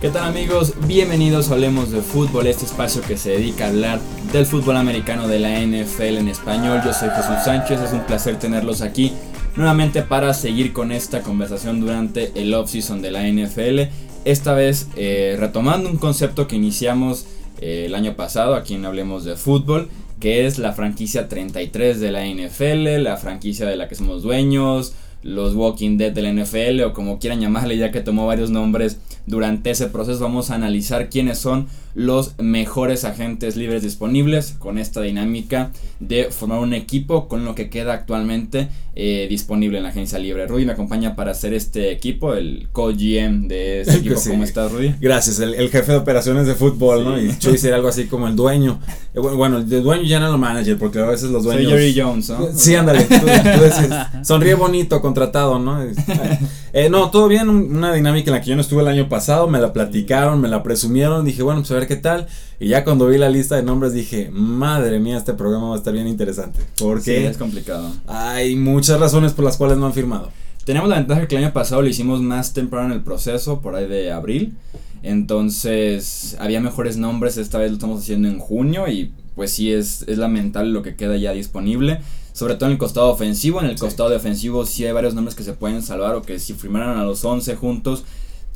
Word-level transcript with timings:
¿Qué 0.00 0.08
tal 0.08 0.24
amigos? 0.24 0.72
Bienvenidos 0.86 1.50
a 1.50 1.54
Hablemos 1.54 1.90
de 1.90 2.00
Fútbol, 2.00 2.46
este 2.46 2.64
espacio 2.64 3.02
que 3.02 3.18
se 3.18 3.32
dedica 3.32 3.66
a 3.66 3.68
hablar 3.68 4.00
del 4.32 4.46
fútbol 4.46 4.78
americano 4.78 5.28
de 5.28 5.38
la 5.38 5.60
NFL 5.60 6.16
en 6.16 6.28
español. 6.28 6.80
Yo 6.82 6.94
soy 6.94 7.10
Jesús 7.10 7.44
Sánchez, 7.44 7.80
es 7.82 7.92
un 7.92 8.06
placer 8.06 8.38
tenerlos 8.38 8.80
aquí 8.80 9.12
nuevamente 9.56 10.00
para 10.00 10.32
seguir 10.32 10.72
con 10.72 10.90
esta 10.90 11.20
conversación 11.20 11.80
durante 11.80 12.32
el 12.34 12.54
off-season 12.54 13.02
de 13.02 13.10
la 13.10 13.28
NFL. 13.28 13.92
Esta 14.24 14.54
vez 14.54 14.88
eh, 14.96 15.36
retomando 15.38 15.90
un 15.90 15.98
concepto 15.98 16.48
que 16.48 16.56
iniciamos 16.56 17.26
eh, 17.60 17.84
el 17.84 17.94
año 17.94 18.16
pasado 18.16 18.54
aquí 18.54 18.76
en 18.76 18.86
Hablemos 18.86 19.24
de 19.24 19.36
Fútbol, 19.36 19.90
que 20.20 20.46
es 20.46 20.58
la 20.58 20.72
franquicia 20.72 21.28
33 21.28 21.98
de 21.98 22.12
la 22.12 22.26
NFL, 22.26 23.02
la 23.02 23.16
franquicia 23.16 23.66
de 23.66 23.76
la 23.76 23.88
que 23.88 23.94
somos 23.96 24.22
dueños, 24.22 24.94
los 25.22 25.54
Walking 25.54 25.98
Dead 25.98 26.12
de 26.12 26.22
la 26.22 26.32
NFL 26.32 26.82
o 26.82 26.92
como 26.92 27.18
quieran 27.18 27.40
llamarle 27.40 27.76
ya 27.76 27.90
que 27.90 28.00
tomó 28.00 28.26
varios 28.26 28.50
nombres 28.50 28.98
durante 29.26 29.70
ese 29.70 29.88
proceso 29.88 30.20
vamos 30.20 30.50
a 30.50 30.54
analizar 30.54 31.10
quiénes 31.10 31.38
son 31.38 31.66
los 31.94 32.38
mejores 32.38 33.04
agentes 33.04 33.56
libres 33.56 33.82
disponibles 33.82 34.52
con 34.58 34.78
esta 34.78 35.02
dinámica 35.02 35.72
de 35.98 36.24
formar 36.30 36.60
un 36.60 36.72
equipo 36.72 37.28
con 37.28 37.44
lo 37.44 37.54
que 37.54 37.68
queda 37.68 37.92
actualmente 37.92 38.68
eh, 38.96 39.26
disponible 39.28 39.78
en 39.78 39.84
la 39.84 39.90
agencia 39.90 40.18
libre. 40.18 40.46
Rudy 40.46 40.66
me 40.66 40.72
acompaña 40.72 41.14
para 41.14 41.30
hacer 41.30 41.54
este 41.54 41.92
equipo, 41.92 42.34
el 42.34 42.68
co-GM 42.72 43.46
de 43.46 43.82
este 43.82 43.96
equipo. 43.98 44.20
¿Cómo 44.28 44.44
estás, 44.44 44.72
Rudy? 44.72 44.94
Gracias, 45.00 45.38
el, 45.40 45.54
jefe 45.70 45.92
de 45.92 45.98
operaciones 45.98 46.46
de 46.46 46.54
fútbol, 46.54 47.04
¿no? 47.04 47.20
Y 47.20 47.38
Chuy 47.38 47.56
sería 47.56 47.76
algo 47.76 47.88
así 47.88 48.06
como 48.06 48.26
el 48.26 48.34
dueño. 48.34 48.80
Eh, 49.14 49.20
bueno, 49.20 49.58
el 49.58 49.68
dueño 49.68 50.02
ya 50.02 50.18
no 50.18 50.30
lo 50.30 50.38
manager, 50.38 50.76
porque 50.78 50.98
a 50.98 51.06
veces 51.06 51.30
los 51.30 51.44
dueños. 51.44 51.70
Soy 51.70 51.72
Jerry 51.72 52.00
Jones, 52.00 52.30
¿no? 52.30 52.48
Sí, 52.52 52.74
ándale. 52.74 53.06
sonríe 54.22 54.54
bonito, 54.54 55.00
contratado, 55.00 55.58
¿no? 55.58 55.80
Eh, 56.72 56.88
no, 56.88 57.10
todo 57.10 57.26
bien, 57.26 57.48
una 57.48 57.92
dinámica 57.92 58.30
en 58.30 58.36
la 58.36 58.40
que 58.40 58.50
yo 58.50 58.54
no 58.54 58.62
estuve 58.62 58.82
el 58.82 58.88
año 58.88 59.08
pasado, 59.08 59.48
me 59.48 59.58
la 59.58 59.72
platicaron, 59.72 60.40
me 60.40 60.48
la 60.48 60.62
presumieron, 60.62 61.24
dije, 61.24 61.42
bueno, 61.42 61.60
pues 61.60 61.70
a 61.72 61.74
ver 61.74 61.88
qué 61.88 61.96
tal. 61.96 62.28
Y 62.60 62.68
ya 62.68 62.84
cuando 62.84 63.06
vi 63.06 63.18
la 63.18 63.28
lista 63.28 63.56
de 63.56 63.62
nombres 63.62 63.92
dije, 63.92 64.30
madre 64.30 65.00
mía, 65.00 65.16
este 65.16 65.34
programa 65.34 65.70
va 65.70 65.74
a 65.74 65.78
estar 65.78 65.92
bien 65.92 66.06
interesante. 66.06 66.60
Porque 66.78 67.18
sí, 67.18 67.24
es 67.24 67.36
complicado. 67.36 67.90
Hay 68.06 68.54
muchas 68.54 69.00
razones 69.00 69.32
por 69.32 69.44
las 69.44 69.56
cuales 69.56 69.78
no 69.78 69.86
han 69.86 69.94
firmado. 69.94 70.30
Tenemos 70.64 70.88
la 70.88 70.96
ventaja 70.96 71.26
que 71.26 71.36
el 71.36 71.44
año 71.44 71.52
pasado 71.52 71.82
lo 71.82 71.88
hicimos 71.88 72.20
más 72.22 72.52
temprano 72.52 72.86
en 72.86 72.92
el 72.92 73.02
proceso, 73.02 73.60
por 73.60 73.74
ahí 73.74 73.86
de 73.88 74.12
abril. 74.12 74.54
Entonces 75.02 76.36
había 76.38 76.60
mejores 76.60 76.96
nombres, 76.96 77.36
esta 77.38 77.58
vez 77.58 77.70
lo 77.70 77.74
estamos 77.74 78.00
haciendo 78.02 78.28
en 78.28 78.38
junio 78.38 78.86
y 78.86 79.10
pues 79.34 79.50
sí 79.52 79.72
es, 79.72 80.04
es 80.06 80.18
lamentable 80.18 80.70
lo 80.70 80.82
que 80.82 80.94
queda 80.94 81.16
ya 81.16 81.32
disponible 81.32 82.00
sobre 82.32 82.54
todo 82.54 82.66
en 82.66 82.72
el 82.72 82.78
costado 82.78 83.10
ofensivo. 83.10 83.60
En 83.60 83.66
el 83.66 83.78
costado 83.78 84.10
de 84.10 84.16
ofensivo 84.16 84.66
sí 84.66 84.84
hay 84.84 84.92
varios 84.92 85.14
nombres 85.14 85.34
que 85.34 85.42
se 85.42 85.52
pueden 85.52 85.82
salvar 85.82 86.14
o 86.14 86.22
que 86.22 86.38
si 86.38 86.54
firmaran 86.54 86.98
a 86.98 87.04
los 87.04 87.24
11 87.24 87.56
juntos, 87.56 88.04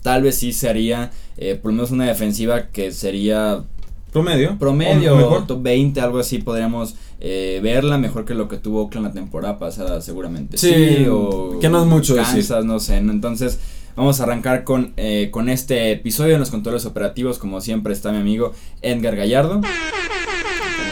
tal 0.03 0.23
vez 0.23 0.37
sí 0.37 0.53
sería 0.53 1.11
eh, 1.37 1.55
por 1.55 1.73
lo 1.73 1.77
menos 1.77 1.91
una 1.91 2.07
defensiva 2.07 2.69
que 2.69 2.93
sería 2.93 3.65
promedio. 4.13 4.59
Promedio, 4.59 5.17
mejor. 5.17 5.47
top 5.47 5.63
20, 5.63 6.01
algo 6.01 6.19
así 6.19 6.39
podríamos 6.39 6.95
eh, 7.21 7.61
verla 7.63 7.99
mejor 7.99 8.25
que 8.25 8.35
lo 8.35 8.49
que 8.49 8.59
tuvo 8.59 8.83
Oakland 8.83 9.09
la 9.09 9.13
temporada 9.13 9.59
pasada 9.59 10.01
seguramente. 10.01 10.59
Sí, 10.59 11.07
o 11.11 11.59
que 11.61 11.69
no 11.69 11.83
es 11.83 11.87
mucho 11.87 12.17
Kansas, 12.17 12.65
no 12.65 12.81
sé. 12.81 12.97
Entonces... 12.97 13.59
Vamos 13.97 14.19
a 14.19 14.25
arrancar 14.25 14.65
con, 14.65 14.93
eh, 14.97 15.29
con 15.31 15.49
este 15.49 15.93
episodio 15.93 16.35
en 16.35 16.41
los 16.41 16.51
controles 16.51 16.85
operativos. 16.85 17.39
Como 17.39 17.61
siempre 17.61 17.93
está 17.93 18.11
mi 18.11 18.19
amigo 18.19 18.53
Edgar 18.83 19.15
Gallardo. 19.15 19.61
¿Cómo 19.61 19.65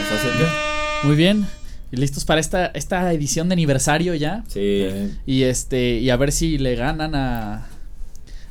estás, 0.02 0.24
Edgar? 0.24 0.48
Muy 1.02 1.16
bien, 1.16 1.48
y 1.92 1.96
listos 1.98 2.24
para 2.24 2.40
esta, 2.40 2.66
esta 2.66 3.12
edición 3.12 3.50
de 3.50 3.52
aniversario 3.52 4.14
ya. 4.14 4.42
Sí. 4.48 4.86
Y 5.26 5.42
este, 5.42 5.98
y 5.98 6.08
a 6.08 6.16
ver 6.16 6.32
si 6.32 6.56
le 6.56 6.74
ganan 6.74 7.14
a, 7.14 7.66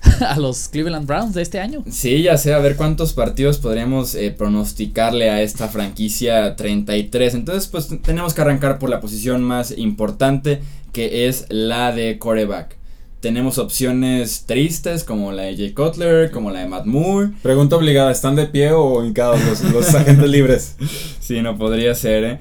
a 0.27 0.39
los 0.39 0.69
Cleveland 0.69 1.07
Browns 1.07 1.33
de 1.33 1.41
este 1.41 1.59
año. 1.59 1.83
Sí, 1.89 2.21
ya 2.21 2.37
sé, 2.37 2.53
a 2.53 2.59
ver 2.59 2.75
cuántos 2.75 3.13
partidos 3.13 3.57
podríamos 3.57 4.13
eh, 4.13 4.29
pronosticarle 4.29 5.31
a 5.31 5.41
esta 5.41 5.67
franquicia 5.67 6.55
33. 6.55 7.33
Entonces, 7.33 7.67
pues 7.67 7.89
tenemos 8.03 8.35
que 8.35 8.41
arrancar 8.41 8.77
por 8.77 8.91
la 8.91 9.01
posición 9.01 9.43
más 9.43 9.75
importante, 9.75 10.61
que 10.93 11.27
es 11.27 11.47
la 11.49 11.91
de 11.91 12.19
coreback. 12.19 12.77
Tenemos 13.21 13.57
opciones 13.57 14.45
tristes 14.45 15.03
como 15.03 15.31
la 15.31 15.43
de 15.43 15.55
Jay 15.55 15.73
Cutler, 15.73 16.29
como 16.29 16.51
la 16.51 16.59
de 16.59 16.67
Matt 16.67 16.85
Moore. 16.85 17.31
Pregunta 17.41 17.75
obligada, 17.75 18.11
¿están 18.11 18.35
de 18.35 18.45
pie 18.45 18.71
o 18.71 19.03
hincados 19.03 19.39
los, 19.45 19.63
los 19.71 19.95
agentes 19.95 20.29
libres? 20.29 20.75
Sí, 21.21 21.41
no 21.41 21.57
podría 21.57 21.95
ser, 21.95 22.23
¿eh? 22.25 22.39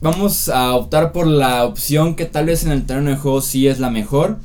Vamos 0.00 0.48
a 0.48 0.74
optar 0.74 1.12
por 1.12 1.26
la 1.26 1.64
opción 1.64 2.14
que 2.14 2.24
tal 2.24 2.46
vez 2.46 2.64
en 2.64 2.72
el 2.72 2.86
terreno 2.86 3.10
de 3.10 3.16
juego 3.16 3.40
sí 3.40 3.66
es 3.66 3.80
la 3.80 3.90
mejor. 3.90 4.38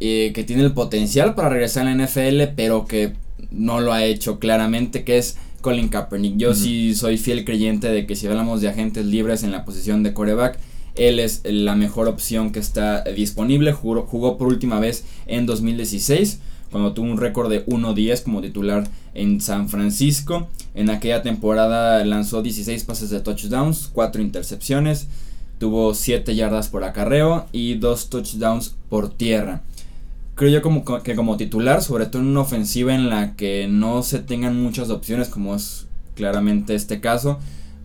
Eh, 0.00 0.32
que 0.34 0.44
tiene 0.44 0.62
el 0.64 0.72
potencial 0.72 1.34
para 1.34 1.48
regresar 1.48 1.86
a 1.86 1.94
la 1.94 2.04
NFL, 2.04 2.52
pero 2.56 2.86
que 2.86 3.14
no 3.50 3.80
lo 3.80 3.92
ha 3.92 4.04
hecho 4.04 4.38
claramente, 4.38 5.04
que 5.04 5.18
es 5.18 5.36
Colin 5.60 5.88
Kaepernick. 5.88 6.36
Yo 6.36 6.54
sí 6.54 6.94
soy 6.94 7.16
fiel 7.16 7.44
creyente 7.44 7.88
de 7.88 8.04
que 8.04 8.16
si 8.16 8.26
hablamos 8.26 8.60
de 8.60 8.68
agentes 8.68 9.06
libres 9.06 9.44
en 9.44 9.52
la 9.52 9.64
posición 9.64 10.02
de 10.02 10.12
coreback, 10.12 10.58
él 10.96 11.20
es 11.20 11.40
la 11.44 11.74
mejor 11.74 12.08
opción 12.08 12.52
que 12.52 12.58
está 12.58 13.02
disponible. 13.04 13.72
Jugó, 13.72 14.02
jugó 14.02 14.36
por 14.36 14.48
última 14.48 14.78
vez 14.78 15.04
en 15.26 15.46
2016 15.46 16.40
cuando 16.70 16.92
tuvo 16.92 17.06
un 17.06 17.16
récord 17.16 17.48
de 17.48 17.64
1-10 17.66 18.24
como 18.24 18.42
titular 18.42 18.86
en 19.14 19.40
San 19.40 19.68
Francisco. 19.68 20.48
En 20.74 20.90
aquella 20.90 21.22
temporada 21.22 22.04
lanzó 22.04 22.42
16 22.42 22.84
pases 22.84 23.10
de 23.10 23.20
touchdowns, 23.20 23.88
4 23.92 24.20
intercepciones, 24.20 25.06
tuvo 25.58 25.94
7 25.94 26.34
yardas 26.34 26.68
por 26.68 26.84
acarreo 26.84 27.46
y 27.52 27.74
2 27.74 28.10
touchdowns 28.10 28.74
por 28.88 29.08
tierra. 29.08 29.62
Creo 30.34 30.50
yo 30.50 30.62
como, 30.62 30.84
que 30.84 31.14
como 31.14 31.36
titular, 31.36 31.80
sobre 31.80 32.06
todo 32.06 32.22
en 32.22 32.28
una 32.28 32.40
ofensiva 32.40 32.92
en 32.92 33.08
la 33.08 33.36
que 33.36 33.68
no 33.68 34.02
se 34.02 34.18
tengan 34.18 34.60
muchas 34.60 34.90
opciones, 34.90 35.28
como 35.28 35.54
es 35.54 35.86
claramente 36.16 36.74
este 36.74 37.00
caso, 37.00 37.38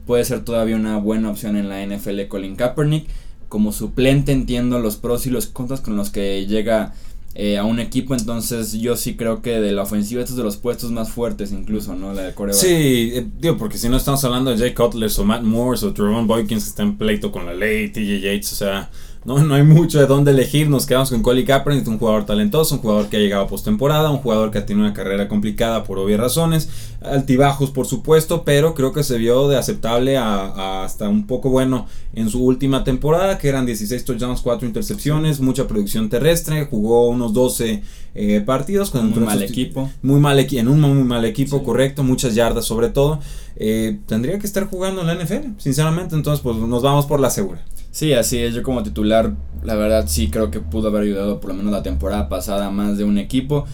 puede 0.07 0.25
ser 0.25 0.43
todavía 0.43 0.75
una 0.75 0.97
buena 0.97 1.29
opción 1.29 1.55
en 1.57 1.69
la 1.69 1.85
NFL 1.85 2.27
Colin 2.27 2.55
Kaepernick. 2.55 3.07
Como 3.49 3.71
suplente 3.71 4.31
entiendo 4.31 4.79
los 4.79 4.97
pros 4.97 5.27
y 5.27 5.29
los 5.29 5.45
contras 5.45 5.81
con 5.81 5.95
los 5.95 6.09
que 6.09 6.45
llega 6.47 6.93
eh, 7.35 7.57
a 7.57 7.63
un 7.63 7.79
equipo. 7.79 8.15
Entonces 8.15 8.73
yo 8.73 8.95
sí 8.95 9.15
creo 9.15 9.41
que 9.41 9.59
de 9.59 9.71
la 9.71 9.83
ofensiva 9.83 10.21
estos 10.21 10.37
de 10.37 10.43
los 10.43 10.57
puestos 10.57 10.91
más 10.91 11.09
fuertes 11.11 11.51
incluso, 11.51 11.95
¿no? 11.95 12.13
La 12.13 12.23
de 12.23 12.33
Corea. 12.33 12.53
Sí, 12.53 13.11
eh, 13.13 13.27
digo, 13.39 13.57
porque 13.57 13.77
si 13.77 13.89
no 13.89 13.97
estamos 13.97 14.23
hablando 14.23 14.51
de 14.51 14.57
Jay 14.57 14.73
Cutler 14.73 15.09
o 15.17 15.23
Matt 15.23 15.43
Morse 15.43 15.85
o 15.85 15.93
Trevon 15.93 16.27
Boykins 16.27 16.63
que 16.63 16.69
está 16.69 16.83
en 16.83 16.97
pleito 16.97 17.31
con 17.31 17.45
la 17.45 17.53
ley, 17.53 17.89
TJ 17.89 18.19
Yates, 18.21 18.53
o 18.53 18.55
sea 18.55 18.89
no, 19.25 19.37
no 19.43 19.55
hay 19.55 19.63
mucho 19.63 19.99
de 19.99 20.05
dónde 20.05 20.31
elegir. 20.31 20.69
Nos 20.69 20.85
quedamos 20.85 21.09
con 21.09 21.21
Colin 21.21 21.45
Kaepernick, 21.45 21.87
un 21.87 21.99
jugador 21.99 22.25
talentoso, 22.25 22.75
un 22.75 22.81
jugador 22.81 23.09
que 23.09 23.17
ha 23.17 23.19
llegado 23.19 23.43
a 23.43 23.47
postemporada, 23.47 24.09
un 24.09 24.19
jugador 24.19 24.49
que 24.49 24.59
ha 24.59 24.65
tenido 24.65 24.85
una 24.85 24.93
carrera 24.93 25.27
complicada 25.27 25.83
por 25.83 25.99
obvias 25.99 26.19
razones, 26.19 26.69
altibajos 27.01 27.71
por 27.71 27.85
supuesto, 27.85 28.43
pero 28.45 28.73
creo 28.73 28.93
que 28.93 29.03
se 29.03 29.17
vio 29.17 29.49
de 29.49 29.57
aceptable 29.57 30.17
a, 30.17 30.83
hasta 30.83 31.09
un 31.09 31.27
poco 31.27 31.49
bueno 31.49 31.85
en 32.13 32.29
su 32.29 32.43
última 32.43 32.83
temporada, 32.85 33.37
que 33.37 33.49
eran 33.49 33.65
16 33.65 34.05
touchdowns, 34.05 34.41
4 34.41 34.67
intercepciones, 34.67 35.41
mucha 35.41 35.67
producción 35.67 36.09
terrestre, 36.09 36.65
jugó 36.65 37.09
unos 37.09 37.33
12 37.33 37.83
eh, 38.15 38.41
partidos 38.45 38.89
con 38.89 39.13
un 39.13 39.25
mal 39.25 39.43
equipo. 39.43 39.89
Muy 40.01 40.19
mal 40.19 40.39
en 40.39 40.67
un 40.69 40.79
muy 40.79 41.03
mal 41.03 41.25
equipo, 41.25 41.63
correcto, 41.63 42.03
muchas 42.03 42.35
yardas 42.35 42.65
sobre 42.65 42.89
todo. 42.89 43.19
Eh, 43.57 43.99
tendría 44.05 44.39
que 44.39 44.47
estar 44.47 44.65
jugando 44.65 45.01
en 45.01 45.07
la 45.07 45.15
NFL, 45.15 45.59
sinceramente, 45.59 46.15
entonces 46.15 46.41
pues 46.41 46.55
nos 46.55 46.81
vamos 46.81 47.05
por 47.05 47.19
la 47.19 47.29
segura. 47.29 47.61
Sí, 47.91 48.13
así 48.13 48.37
es. 48.37 48.53
Yo 48.53 48.63
como 48.63 48.83
titular, 48.83 49.33
la 49.63 49.75
verdad 49.75 50.05
sí 50.07 50.29
creo 50.29 50.51
que 50.51 50.59
pudo 50.59 50.89
haber 50.89 51.03
ayudado 51.03 51.39
por 51.39 51.51
lo 51.51 51.57
menos 51.57 51.71
la 51.71 51.83
temporada 51.83 52.29
pasada 52.29 52.69
más 52.69 52.97
de 52.97 53.03
un 53.03 53.17
equipo. 53.17 53.65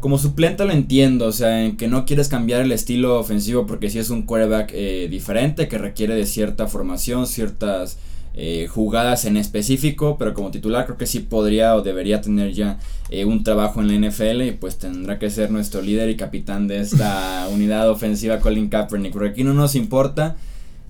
Como 0.00 0.16
suplente 0.18 0.64
lo 0.64 0.72
entiendo, 0.72 1.26
o 1.26 1.32
sea, 1.32 1.64
en 1.64 1.76
que 1.76 1.88
no 1.88 2.06
quieres 2.06 2.28
cambiar 2.28 2.60
el 2.60 2.70
estilo 2.70 3.18
ofensivo 3.18 3.66
porque 3.66 3.90
si 3.90 3.98
es 3.98 4.10
un 4.10 4.22
quarterback 4.22 4.70
eh, 4.72 5.08
diferente 5.10 5.66
que 5.66 5.76
requiere 5.76 6.14
de 6.14 6.24
cierta 6.24 6.68
formación, 6.68 7.26
ciertas 7.26 7.98
eh, 8.34 8.68
jugadas 8.68 9.24
en 9.24 9.36
específico, 9.36 10.16
pero 10.16 10.34
como 10.34 10.52
titular 10.52 10.84
creo 10.84 10.96
que 10.96 11.06
sí 11.06 11.18
podría 11.18 11.74
o 11.74 11.82
debería 11.82 12.20
tener 12.20 12.52
ya 12.52 12.78
eh, 13.10 13.24
un 13.24 13.42
trabajo 13.42 13.80
en 13.80 13.88
la 13.88 14.08
NFL 14.08 14.42
y 14.42 14.52
pues 14.52 14.78
tendrá 14.78 15.18
que 15.18 15.30
ser 15.30 15.50
nuestro 15.50 15.82
líder 15.82 16.08
y 16.10 16.16
capitán 16.16 16.68
de 16.68 16.78
esta 16.78 17.48
unidad 17.52 17.90
ofensiva 17.90 18.38
Colin 18.38 18.68
Kaepernick, 18.68 19.12
porque 19.12 19.30
aquí 19.30 19.42
no 19.42 19.54
nos 19.54 19.74
importa 19.74 20.36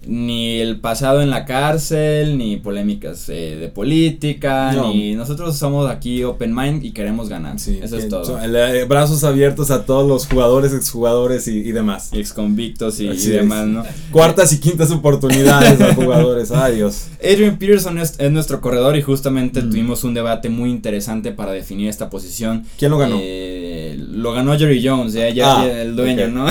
ni 0.07 0.59
el 0.61 0.81
pasado 0.81 1.21
en 1.21 1.31
la 1.31 1.45
cárcel, 1.45 2.39
ni 2.39 2.57
polémicas 2.57 3.29
eh, 3.29 3.57
de 3.61 3.69
política, 3.69 4.73
ni 4.73 5.15
nosotros 5.15 5.57
somos 5.57 5.91
aquí 5.91 6.25
open 6.25 6.55
mind 6.55 6.85
y 6.85 6.93
queremos 6.93 7.29
ganar. 7.29 7.57
Eso 7.57 7.97
es 7.97 8.09
todo. 8.09 8.39
Eh, 8.43 8.85
brazos 8.85 9.25
abiertos 9.25 9.71
a 9.71 9.85
todos 9.85 10.09
los 10.09 10.27
jugadores, 10.27 10.73
exjugadores 10.73 11.49
y, 11.49 11.59
y 11.59 11.73
demás. 11.73 12.11
Y 12.13 12.21
exconvictos 12.21 13.01
y, 13.01 13.09
y 13.09 13.27
demás, 13.29 13.67
¿no? 13.67 13.85
Cuartas 14.11 14.53
y 14.53 14.61
quintas 14.61 14.91
oportunidades 14.91 15.81
a 15.81 15.95
jugadores, 15.95 16.51
adiós. 16.51 17.09
Adrian 17.23 17.59
Peterson 17.59 17.99
es, 17.99 18.19
nuestro 18.31 18.61
corredor 18.61 18.97
y 18.97 19.03
justamente 19.03 19.63
mm. 19.63 19.71
tuvimos 19.71 20.05
un 20.05 20.15
debate 20.15 20.49
muy 20.49 20.71
interesante 20.71 21.33
para 21.33 21.53
definir 21.53 21.89
esta 21.89 22.09
posición. 22.11 22.65
¿Quién 22.79 22.91
lo 22.91 22.99
ganó? 22.99 23.19
Eh, 23.21 23.97
lo 23.99 24.33
ganó 24.33 24.57
Jerry 24.57 24.87
Jones, 24.87 25.13
ya, 25.13 25.61
ah, 25.61 25.67
el 25.67 25.97
dueño, 25.97 26.29
¿no? 26.29 26.47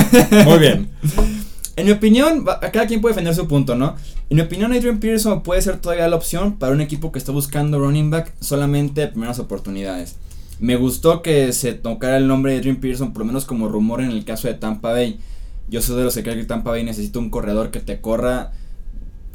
Muy 0.45 0.59
bien. 0.59 0.89
En 1.77 1.85
mi 1.85 1.91
opinión, 1.91 2.43
cada 2.43 2.87
quien 2.87 3.01
puede 3.01 3.13
defender 3.13 3.35
su 3.35 3.47
punto, 3.47 3.75
¿no? 3.75 3.95
En 4.31 4.37
mi 4.37 4.41
opinión, 4.41 4.73
Adrian 4.73 4.99
Peterson 4.99 5.43
puede 5.43 5.61
ser 5.61 5.77
todavía 5.77 6.07
la 6.07 6.15
opción 6.15 6.57
para 6.57 6.73
un 6.73 6.81
equipo 6.81 7.11
que 7.11 7.19
está 7.19 7.31
buscando 7.31 7.77
running 7.77 8.09
back 8.09 8.33
solamente 8.39 9.07
primeras 9.07 9.37
oportunidades. 9.37 10.15
Me 10.59 10.75
gustó 10.75 11.21
que 11.21 11.53
se 11.53 11.73
tocara 11.73 12.17
el 12.17 12.27
nombre 12.27 12.53
de 12.53 12.57
Adrian 12.57 12.77
Peterson, 12.77 13.13
por 13.13 13.19
lo 13.19 13.25
menos 13.25 13.45
como 13.45 13.69
rumor 13.69 14.01
en 14.01 14.09
el 14.09 14.25
caso 14.25 14.47
de 14.47 14.55
Tampa 14.55 14.91
Bay. 14.91 15.19
Yo 15.69 15.83
soy 15.83 15.97
de 15.97 16.03
los 16.03 16.15
que 16.15 16.23
creen 16.23 16.39
que 16.39 16.45
Tampa 16.45 16.71
Bay 16.71 16.83
necesita 16.83 17.19
un 17.19 17.29
corredor 17.29 17.69
que 17.69 17.79
te 17.79 18.01
corra 18.01 18.53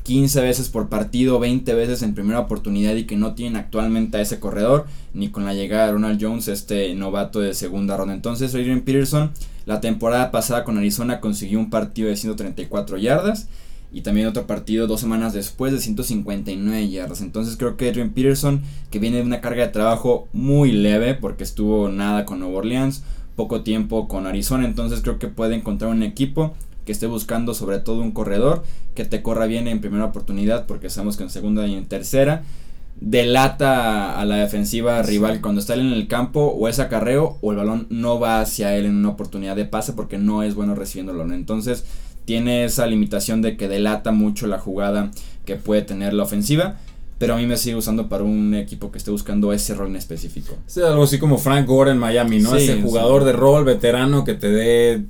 15 0.02 0.40
veces 0.40 0.68
por 0.68 0.88
partido, 0.88 1.38
20 1.38 1.74
veces 1.74 2.02
en 2.02 2.14
primera 2.14 2.40
oportunidad 2.40 2.94
y 2.94 3.04
que 3.04 3.16
no 3.16 3.34
tienen 3.34 3.56
actualmente 3.56 4.18
a 4.18 4.20
ese 4.20 4.40
corredor, 4.40 4.86
ni 5.14 5.28
con 5.28 5.44
la 5.44 5.54
llegada 5.54 5.86
de 5.86 5.92
Ronald 5.92 6.22
Jones, 6.22 6.48
este 6.48 6.94
novato 6.94 7.40
de 7.40 7.54
segunda 7.54 7.96
ronda. 7.96 8.14
Entonces, 8.14 8.54
Adrian 8.54 8.80
Peterson, 8.80 9.30
la 9.64 9.80
temporada 9.80 10.30
pasada 10.30 10.64
con 10.64 10.76
Arizona 10.76 11.20
consiguió 11.20 11.58
un 11.58 11.70
partido 11.70 12.08
de 12.08 12.16
134 12.16 12.98
yardas 12.98 13.48
y 13.92 14.00
también 14.00 14.26
otro 14.26 14.46
partido 14.46 14.86
dos 14.86 15.00
semanas 15.00 15.34
después 15.34 15.72
de 15.72 15.78
159 15.78 16.88
yardas. 16.88 17.20
Entonces, 17.20 17.56
creo 17.56 17.76
que 17.76 17.88
Adrian 17.88 18.10
Peterson, 18.10 18.62
que 18.90 18.98
viene 18.98 19.18
de 19.18 19.22
una 19.24 19.40
carga 19.40 19.66
de 19.66 19.72
trabajo 19.72 20.28
muy 20.32 20.72
leve 20.72 21.14
porque 21.14 21.44
estuvo 21.44 21.88
nada 21.88 22.24
con 22.24 22.40
Nueva 22.40 22.58
Orleans, 22.58 23.04
poco 23.36 23.62
tiempo 23.62 24.08
con 24.08 24.26
Arizona, 24.26 24.66
entonces 24.66 25.00
creo 25.00 25.18
que 25.18 25.28
puede 25.28 25.54
encontrar 25.54 25.90
un 25.90 26.02
equipo 26.02 26.54
que 26.84 26.92
esté 26.92 27.06
buscando 27.06 27.54
sobre 27.54 27.78
todo 27.78 28.00
un 28.00 28.12
corredor 28.12 28.62
que 28.94 29.04
te 29.04 29.22
corra 29.22 29.46
bien 29.46 29.68
en 29.68 29.80
primera 29.80 30.04
oportunidad 30.04 30.66
porque 30.66 30.90
sabemos 30.90 31.16
que 31.16 31.24
en 31.24 31.30
segunda 31.30 31.66
y 31.66 31.74
en 31.74 31.86
tercera 31.86 32.42
delata 33.00 34.20
a 34.20 34.24
la 34.24 34.36
defensiva 34.36 35.02
rival 35.02 35.40
cuando 35.40 35.60
está 35.60 35.74
él 35.74 35.80
en 35.80 35.92
el 35.92 36.06
campo 36.06 36.40
o 36.40 36.68
es 36.68 36.78
acarreo 36.78 37.38
o 37.40 37.50
el 37.50 37.58
balón 37.58 37.86
no 37.90 38.20
va 38.20 38.40
hacia 38.40 38.76
él 38.76 38.86
en 38.86 38.96
una 38.96 39.10
oportunidad 39.10 39.56
de 39.56 39.64
pase 39.64 39.92
porque 39.92 40.18
no 40.18 40.42
es 40.42 40.54
bueno 40.54 40.74
recibiendo 40.74 41.12
el 41.12 41.18
balón. 41.18 41.34
Entonces 41.34 41.84
tiene 42.24 42.64
esa 42.64 42.86
limitación 42.86 43.42
de 43.42 43.56
que 43.56 43.68
delata 43.68 44.12
mucho 44.12 44.46
la 44.46 44.58
jugada 44.58 45.10
que 45.44 45.56
puede 45.56 45.82
tener 45.82 46.14
la 46.14 46.22
ofensiva. 46.22 46.76
Pero 47.18 47.34
a 47.34 47.36
mí 47.36 47.46
me 47.46 47.56
sigue 47.56 47.76
usando 47.76 48.08
para 48.08 48.24
un 48.24 48.52
equipo 48.54 48.90
que 48.90 48.98
esté 48.98 49.12
buscando 49.12 49.52
ese 49.52 49.74
rol 49.74 49.88
en 49.90 49.96
específico. 49.96 50.56
Es 50.66 50.78
algo 50.78 51.04
así 51.04 51.20
como 51.20 51.38
Frank 51.38 51.66
Gore 51.68 51.92
en 51.92 51.98
Miami, 51.98 52.40
¿no? 52.40 52.56
ese 52.56 52.82
jugador 52.82 53.24
de 53.24 53.32
rol 53.32 53.64
veterano 53.64 54.24
que 54.24 54.34
te 54.34 54.48
dé 54.48 55.04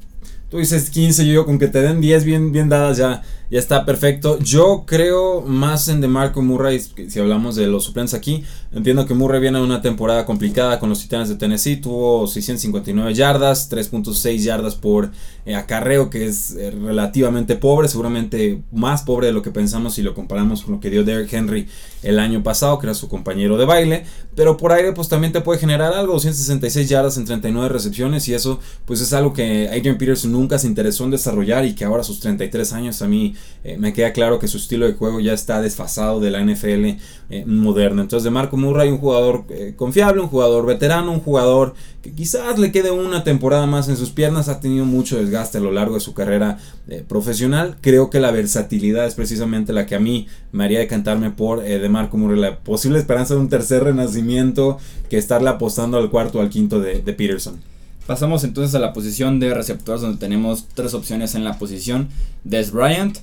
Tú 0.52 0.58
dices 0.58 0.90
15, 0.90 1.26
yo 1.26 1.46
con 1.46 1.58
que 1.58 1.66
te 1.66 1.81
den 1.81 2.02
10 2.02 2.25
bien, 2.26 2.52
bien 2.52 2.69
dadas 2.69 2.99
ya 2.99 3.22
ya 3.52 3.58
está 3.58 3.84
perfecto. 3.84 4.38
Yo 4.38 4.84
creo 4.87 5.43
más 5.43 5.87
en 5.88 6.00
DeMarco 6.00 6.40
Murray, 6.40 6.81
si 6.81 7.20
hablamos 7.20 7.54
de 7.54 7.66
los 7.66 7.84
suplentes 7.84 8.14
aquí. 8.14 8.44
Entiendo 8.72 9.04
que 9.04 9.12
Murray 9.12 9.43
viene 9.43 9.58
de 9.58 9.64
una 9.64 9.82
temporada 9.82 10.25
complicada 10.25 10.78
con 10.78 10.88
los 10.88 11.02
Titanes 11.02 11.28
de 11.28 11.34
Tennessee. 11.34 11.76
Tuvo 11.76 12.26
659 12.26 13.12
yardas, 13.12 13.70
3.6 13.70 14.38
yardas 14.38 14.75
por 14.75 15.10
eh, 15.44 15.54
acarreo, 15.54 16.08
que 16.08 16.25
es 16.25 16.56
eh, 16.56 16.70
relativamente 16.70 17.54
pobre, 17.56 17.88
seguramente 17.88 18.62
más 18.72 19.02
pobre 19.02 19.26
de 19.26 19.34
lo 19.34 19.43
que 19.43 19.50
pensamos 19.50 19.96
si 19.96 20.02
lo 20.02 20.14
comparamos 20.14 20.62
con 20.62 20.76
lo 20.76 20.81
que 20.81 20.88
dio 20.88 21.04
Derrick 21.04 21.31
Henry 21.31 21.69
el 22.02 22.19
año 22.19 22.43
pasado, 22.43 22.78
que 22.78 22.87
era 22.87 22.94
su 22.94 23.10
compañero 23.10 23.58
de 23.58 23.66
baile. 23.66 24.06
Pero 24.34 24.56
por 24.56 24.72
aire, 24.72 24.93
pues 24.94 25.10
también 25.10 25.34
te 25.34 25.43
puede 25.43 25.60
generar 25.60 25.93
algo: 25.93 26.14
266 26.14 26.88
yardas 26.88 27.19
en 27.19 27.26
39 27.26 27.69
recepciones. 27.69 28.26
Y 28.28 28.32
eso, 28.32 28.60
pues 28.87 29.02
es 29.02 29.12
algo 29.12 29.34
que 29.34 29.69
Adrian 29.69 29.99
Peterson 29.99 30.34
nunca 30.43 30.59
se 30.59 30.67
interesó 30.67 31.05
en 31.05 31.12
desarrollar 31.12 31.65
y 31.65 31.75
que 31.75 31.85
ahora 31.85 32.03
a 32.03 32.05
sus 32.05 32.19
33 32.19 32.73
años 32.73 33.00
a 33.00 33.06
mí 33.06 33.35
eh, 33.62 33.77
me 33.79 33.93
queda 33.93 34.12
claro 34.12 34.41
que 34.41 34.49
su 34.49 34.56
estilo 34.56 34.87
de 34.87 34.94
juego 34.94 35.21
ya 35.21 35.33
está 35.33 35.62
desfasado 35.62 36.19
de 36.19 36.33
la 36.33 36.43
NFL 36.44 36.99
eh, 37.31 37.44
moderna. 37.47 38.03
Entonces, 38.03 38.25
de 38.25 38.31
Marco 38.31 38.56
Murray, 38.56 38.91
un 38.91 38.99
jugador 38.99 39.44
eh, 39.50 39.75
confiable, 39.77 40.21
un 40.21 40.27
jugador 40.27 40.67
veterano, 40.67 41.12
un 41.12 41.21
jugador 41.21 41.75
que 42.03 42.11
quizás 42.11 42.59
le 42.59 42.73
quede 42.73 42.91
una 42.91 43.23
temporada 43.23 43.67
más 43.67 43.89
en 43.89 43.97
sus 43.97 44.11
piernas, 44.11 44.49
ha 44.49 44.59
tenido 44.59 44.85
mucho 44.85 45.17
desgaste 45.17 45.59
a 45.59 45.61
lo 45.61 45.71
largo 45.71 45.94
de 45.94 46.00
su 46.00 46.12
carrera 46.12 46.59
profesional. 47.06 47.77
Creo 47.81 48.11
que 48.11 48.19
la 48.19 48.33
versatilidad 48.33 49.06
es 49.06 49.15
precisamente 49.15 49.73
la 49.73 49.87
que 49.87 49.95
a 49.95 50.00
mí 50.00 50.27
me 50.50 50.65
haría 50.65 50.81
decantarme 50.81 51.31
por 51.31 51.62
de 51.62 51.88
Marco 51.88 52.17
Murray, 52.17 52.41
la 52.41 52.59
posible 52.59 52.99
esperanza 52.99 53.35
de 53.35 53.41
un 53.41 53.49
tercer 53.49 53.85
renacimiento 53.85 54.79
que 55.09 55.17
estarle 55.17 55.50
apostando 55.50 55.97
al 55.97 56.11
cuarto 56.11 56.41
o 56.41 56.43
al 56.43 56.50
quinto 56.50 56.81
de, 56.81 57.00
de 57.00 57.12
Peterson. 57.12 57.61
Pasamos 58.06 58.43
entonces 58.44 58.75
a 58.75 58.81
la 58.81 58.93
posición 58.93 59.38
de 59.38 59.54
receptores 59.54 60.02
donde 60.02 60.19
tenemos 60.19 60.66
tres 60.75 60.93
opciones 60.94 61.34
en 61.34 61.44
la 61.44 61.58
posición. 61.58 62.08
Des 62.43 62.72
Bryant, 62.72 63.19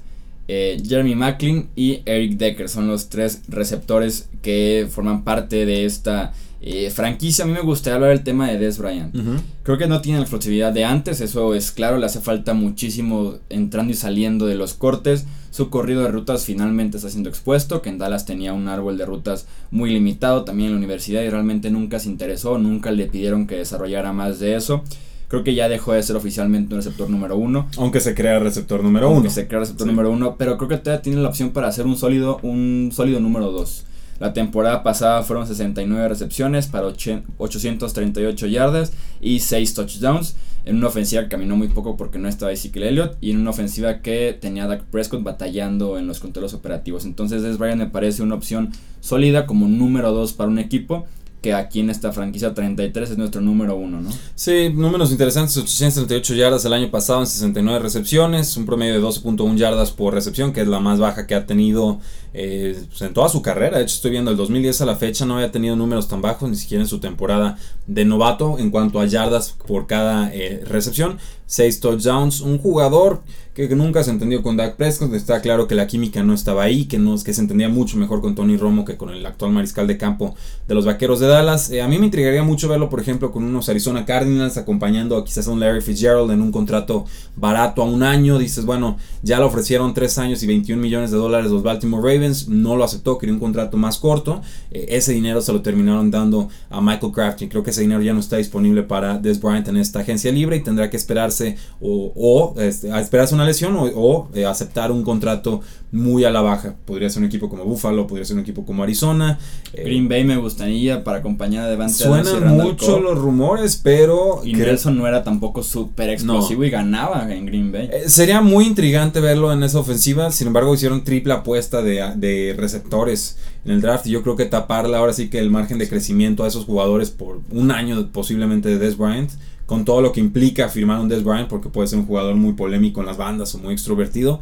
eh, 0.48 0.82
Jeremy 0.84 1.16
Macklin 1.16 1.70
y 1.76 2.02
Eric 2.06 2.38
Decker 2.38 2.70
son 2.70 2.88
los 2.88 3.10
tres 3.10 3.42
receptores 3.50 4.30
que 4.42 4.88
forman 4.90 5.24
parte 5.24 5.66
de 5.66 5.86
esta 5.86 6.34
eh, 6.62 6.90
franquicia. 6.90 7.46
A 7.46 7.48
mí 7.48 7.54
me 7.54 7.62
gustaría 7.62 7.96
hablar 7.96 8.12
del 8.12 8.24
tema 8.24 8.50
de 8.50 8.58
Des 8.58 8.78
Bryant. 8.78 9.16
Creo 9.64 9.78
que 9.78 9.88
no 9.88 10.02
tiene 10.02 10.20
la 10.20 10.24
explosividad 10.24 10.74
de 10.74 10.86
antes, 10.86 11.22
eso 11.22 11.54
es 11.54 11.72
claro, 11.72 11.98
le 11.98 12.06
hace 12.06 12.20
falta 12.20 12.54
muchísimo 12.54 13.36
entrando 13.50 13.94
y 13.94 13.96
saliendo 13.96 14.46
de 14.46 14.56
los 14.56 14.74
cortes. 14.74 15.26
Su 15.52 15.70
corrido 15.70 16.04
de 16.04 16.10
rutas 16.10 16.46
finalmente 16.46 16.98
está 16.98 17.10
siendo 17.10 17.30
expuesto, 17.30 17.82
que 17.82 17.90
en 17.90 17.98
Dallas 17.98 18.26
tenía 18.26 18.54
un 18.54 18.68
árbol 18.68 18.98
de 18.98 19.06
rutas 19.06 19.48
muy 19.72 19.90
limitado 19.90 20.44
también 20.44 20.68
en 20.68 20.74
la 20.74 20.78
universidad 20.78 21.24
y 21.24 21.30
realmente 21.30 21.72
nunca 21.72 22.00
se 22.00 22.10
interesó, 22.10 22.58
nunca 22.58 22.92
le 22.92 23.08
pidieron 23.08 23.48
que 23.48 23.56
desarrollara 23.56 24.14
más 24.14 24.40
de 24.40 24.56
eso. 24.56 24.84
Creo 25.30 25.44
que 25.44 25.54
ya 25.54 25.70
dejó 25.70 25.94
de 25.94 26.02
ser 26.02 26.16
oficialmente 26.16 26.74
un 26.74 26.80
receptor 26.80 27.08
número 27.08 27.38
uno. 27.38 27.68
Aunque 27.78 28.00
se 28.00 28.16
crea 28.16 28.40
receptor 28.40 28.84
número 28.84 29.08
uno. 29.10 29.18
Aunque 29.18 29.30
se 29.30 29.48
crea 29.48 29.60
receptor 29.60 29.86
número 29.86 30.10
uno. 30.10 30.36
Pero 30.40 30.58
creo 30.58 30.68
que 30.68 30.78
todavía 30.78 31.04
tiene 31.04 31.22
la 31.22 31.30
opción 31.30 31.52
para 31.52 31.68
hacer 31.68 31.86
un 31.86 31.96
sólido, 31.96 32.40
un 32.42 32.90
sólido 32.92 33.20
número 33.20 33.52
dos. 33.52 33.86
La 34.20 34.34
temporada 34.34 34.84
pasada 34.84 35.24
fueron 35.24 35.48
69 35.48 36.10
recepciones 36.10 36.68
para 36.68 36.88
838 36.88 38.48
yardas 38.48 38.92
y 39.22 39.40
6 39.40 39.74
touchdowns. 39.74 40.36
En 40.66 40.76
una 40.76 40.88
ofensiva 40.88 41.24
que 41.24 41.30
caminó 41.30 41.56
muy 41.56 41.70
poco 41.70 41.96
porque 41.96 42.20
no 42.20 42.28
estaba 42.28 42.52
Ezekiel 42.52 42.84
Elliott. 42.84 43.18
Y 43.22 43.32
en 43.32 43.40
una 43.40 43.52
ofensiva 43.52 44.02
que 44.02 44.38
tenía 44.40 44.66
a 44.66 44.68
Dak 44.68 44.84
Prescott 44.84 45.24
batallando 45.24 45.98
en 45.98 46.06
los 46.06 46.20
controles 46.20 46.54
operativos. 46.54 47.06
Entonces, 47.06 47.42
Des 47.42 47.58
Bryant 47.58 47.80
me 47.80 47.88
parece 47.88 48.22
una 48.22 48.36
opción 48.36 48.72
sólida 49.00 49.46
como 49.46 49.68
número 49.68 50.12
2 50.12 50.34
para 50.34 50.50
un 50.50 50.60
equipo 50.60 51.06
que 51.42 51.54
aquí 51.54 51.80
en 51.80 51.90
esta 51.90 52.12
franquicia 52.12 52.54
33 52.54 53.12
es 53.12 53.18
nuestro 53.18 53.40
número 53.40 53.76
uno, 53.76 54.02
¿no? 54.02 54.10
Sí, 54.36 54.70
números 54.74 55.12
interesantes, 55.12 55.56
838 55.56 56.34
yardas 56.34 56.66
el 56.66 56.74
año 56.74 56.92
pasado 56.92 57.22
en 57.22 57.28
69 57.28 57.80
recepciones, 57.80 58.58
un 58.58 58.66
promedio 58.66 58.94
de 58.94 59.02
12.1 59.02 59.56
yardas 59.56 59.92
por 59.92 60.14
recepción, 60.14 60.52
que 60.52 60.62
es 60.62 60.68
la 60.68 60.80
más 60.80 61.00
baja 61.00 61.28
que 61.28 61.36
ha 61.36 61.46
tenido 61.46 62.00
eh, 62.34 62.78
pues, 62.90 63.02
en 63.02 63.14
toda 63.14 63.30
su 63.30 63.42
carrera. 63.42 63.78
De 63.78 63.84
hecho, 63.84 63.96
estoy 63.96 64.12
viendo 64.12 64.32
el 64.32 64.38
2010 64.38 64.82
a 64.82 64.86
la 64.86 64.96
fecha 64.96 65.26
no 65.26 65.36
había 65.36 65.52
tenido 65.52 65.76
números 65.76 66.08
tan 66.10 66.22
bajos, 66.22 66.50
ni 66.50 66.58
siquiera 66.58 66.84
en 66.84 66.90
su 66.90 67.00
temporada 67.00 67.58
de 67.88 68.04
novato 68.04 68.60
en 68.60 68.70
cuanto 68.70 69.00
a 69.00 69.06
yardas 69.06 69.56
por 69.66 69.88
cada 69.88 70.34
eh, 70.34 70.62
recepción. 70.66 71.20
6 71.46 71.80
touchdowns, 71.80 72.42
un 72.42 72.60
jugador 72.60 73.24
que, 73.68 73.76
nunca 73.76 74.04
se 74.04 74.12
entendió 74.12 74.42
con 74.42 74.56
Dak 74.56 74.76
Prescott, 74.76 75.14
está 75.14 75.42
claro 75.42 75.68
que 75.68 75.76
la 75.76 75.88
química 75.88 76.24
no 76.24 76.34
estaba 76.34 76.64
ahí, 76.64 76.86
que, 76.86 76.98
no, 76.98 77.22
que 77.22 77.34
se 77.34 77.42
entendía 77.42 77.68
mucho 77.68 77.98
mejor 77.98 78.22
con 78.22 78.36
Tony 78.36 78.56
Romo 78.56 78.86
que 78.86 78.96
con 78.96 79.10
el 79.10 79.26
actual 79.26 79.52
mariscal 79.52 79.88
de 79.88 79.98
campo 79.98 80.36
de 80.68 80.76
los 80.76 80.86
Vaqueros 80.86 81.20
de 81.20 81.28
Dallas. 81.28 81.70
Eh, 81.72 81.82
a 81.82 81.88
mí 81.88 81.98
me 81.98 82.06
intrigaría 82.06 82.44
mucho 82.44 82.70
verlo, 82.70 82.90
por 82.90 83.02
ejemplo, 83.02 83.32
con 83.32 83.44
unos 83.44 83.68
Arizona 83.68 84.06
Cardinals 84.06 84.58
acompañando 84.58 85.22
quizás 85.24 85.48
a 85.48 85.52
un 85.52 85.60
Larry 85.60 85.82
Fitzgerald 85.82 86.32
en 86.32 86.42
un 86.42 86.52
contrato 86.52 87.06
barato 87.36 87.82
a 87.82 87.86
un 87.86 88.04
año. 88.04 88.38
Dices, 88.38 88.66
bueno, 88.66 88.98
ya 89.24 89.40
le 89.40 89.46
ofrecieron 89.46 89.94
3 89.94 90.18
años 90.20 90.42
y 90.44 90.48
21 90.48 90.82
millones 90.82 91.12
de 91.12 91.18
dólares 91.18 91.52
los 91.52 91.64
Baltimore 91.64 92.02
Ravens, 92.02 92.48
no 92.48 92.76
lo 92.76 92.84
aceptó, 92.84 93.18
quería 93.18 93.34
un 93.34 93.40
contrato 93.40 93.76
más 93.78 93.98
corto. 93.98 94.42
Eh, 94.72 94.86
ese 94.90 95.12
dinero 95.14 95.42
se 95.42 95.52
lo 95.52 95.62
terminaron 95.62 96.12
dando 96.12 96.50
a 96.70 96.80
Michael 96.82 97.12
Kraft 97.12 97.42
y 97.42 97.50
creo 97.50 97.64
que 97.64 97.72
ese 97.72 97.82
dinero 97.82 98.02
ya 98.02 98.14
no 98.14 98.20
está 98.20 98.38
disponible 98.38 98.84
para 98.84 99.18
Des 99.18 99.42
Bryant 99.42 99.68
en 99.68 99.78
esta 99.78 100.00
agencia 100.00 100.32
libre 100.32 100.56
y 100.56 100.62
tendrá 100.62 100.90
que 100.90 100.98
esperarse 100.98 101.58
o, 101.82 102.54
este, 102.58 102.92
a 102.92 103.02
esperarse 103.02 103.36
una 103.36 103.46
lesión 103.50 103.76
o, 103.78 104.30
eh, 104.34 104.46
aceptar 104.46 104.92
un 104.92 105.04
contrato 105.04 105.62
muy 105.92 106.24
a 106.24 106.30
la 106.30 106.42
baja. 106.42 106.76
Podría 106.86 107.10
ser 107.10 107.22
un 107.22 107.28
equipo 107.28 107.50
como 107.50 107.66
Buffalo, 107.66 108.08
podría 108.08 108.26
ser 108.26 108.36
un 108.36 108.44
equipo 108.44 108.66
como 108.66 108.84
Arizona. 108.84 109.40
Eh, 109.74 109.84
Green 109.84 110.08
Bay 110.08 110.24
me 110.24 110.38
gustaría 110.38 111.04
para 111.04 111.20
acompañar 111.20 111.66
a 111.66 111.70
Devante 111.70 111.96
Suenan 111.96 112.58
mucho 112.58 113.00
los 113.00 113.18
rumores, 113.18 113.80
pero... 113.84 114.42
Y 114.44 114.54
Nelson 114.54 114.98
no 114.98 115.08
era 115.08 115.24
tampoco 115.24 115.64
súper 115.64 116.10
explosivo 116.10 116.64
y 116.64 116.70
ganaba 116.70 117.34
en 117.34 117.46
Green 117.46 117.72
Bay. 117.72 117.90
Eh, 117.92 118.04
sería 118.08 118.42
muy 118.42 118.66
intrigante 118.66 119.20
verlo 119.20 119.52
en 119.52 119.64
esa 119.64 119.80
ofensiva. 119.80 120.32
Sin 120.32 120.48
embargo, 120.48 120.74
hicieron 120.74 121.04
triple 121.04 121.34
apuesta 121.34 121.82
de, 121.82 122.14
de 122.16 122.56
receptores 122.58 123.38
en 123.66 123.72
el 123.72 123.82
draft. 123.82 124.06
Y 124.08 124.12
yo 124.12 124.22
creo 124.22 124.36
que 124.36 124.46
taparla 124.46 125.00
ahora 125.00 125.14
sí 125.14 125.30
que 125.30 125.40
el 125.40 125.50
margen 125.50 125.80
de 125.80 125.90
crecimiento 125.90 126.44
a 126.44 126.48
esos 126.48 126.66
jugadores 126.66 127.10
por 127.10 127.42
un 127.52 127.72
año 127.72 128.10
posiblemente 128.12 128.70
de 128.70 128.78
Des 128.78 128.98
Bryant 128.98 129.32
con 129.70 129.86
todo 129.86 130.02
lo 130.02 130.12
que 130.12 130.20
implica 130.20 130.68
firmar 130.68 131.00
un 131.00 131.08
Des 131.08 131.24
Bryant, 131.24 131.48
porque 131.48 131.70
puede 131.70 131.88
ser 131.88 132.00
un 132.00 132.08
jugador 132.08 132.34
muy 132.34 132.54
polémico 132.54 133.02
en 133.02 133.06
las 133.06 133.18
bandas 133.18 133.54
o 133.54 133.60
muy 133.60 133.72
extrovertido. 133.72 134.40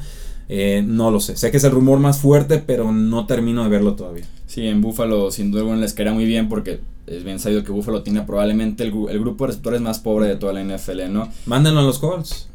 Eh, 0.47 0.81
no 0.87 1.11
lo 1.11 1.19
sé. 1.19 1.35
Sé 1.35 1.51
que 1.51 1.57
es 1.57 1.65
el 1.65 1.71
rumor 1.71 1.99
más 1.99 2.19
fuerte, 2.19 2.59
pero 2.59 2.93
no 2.93 3.25
termino 3.25 3.61
de 3.61 3.69
verlo 3.69 3.95
todavía. 3.95 4.23
Sí, 4.45 4.65
en 4.65 4.79
Buffalo 4.79 5.29
sin 5.29 5.51
duda 5.51 5.63
alguna 5.63 5.81
les 5.81 5.91
queda 5.91 6.13
muy 6.13 6.23
bien 6.23 6.47
porque 6.47 6.79
es 7.07 7.25
bien 7.25 7.41
sabido 7.41 7.65
que 7.65 7.73
Buffalo 7.73 8.03
tiene 8.03 8.21
probablemente 8.21 8.85
el, 8.85 8.91
grupo 8.91 9.43
de 9.43 9.47
receptores 9.47 9.81
más 9.81 9.99
pobre 9.99 10.29
de 10.29 10.37
toda 10.37 10.53
la 10.53 10.63
NFL, 10.63 11.11
¿no? 11.11 11.29
Mándenlo 11.45 11.81
a 11.81 11.83
los 11.83 11.99
Colts. 11.99 12.47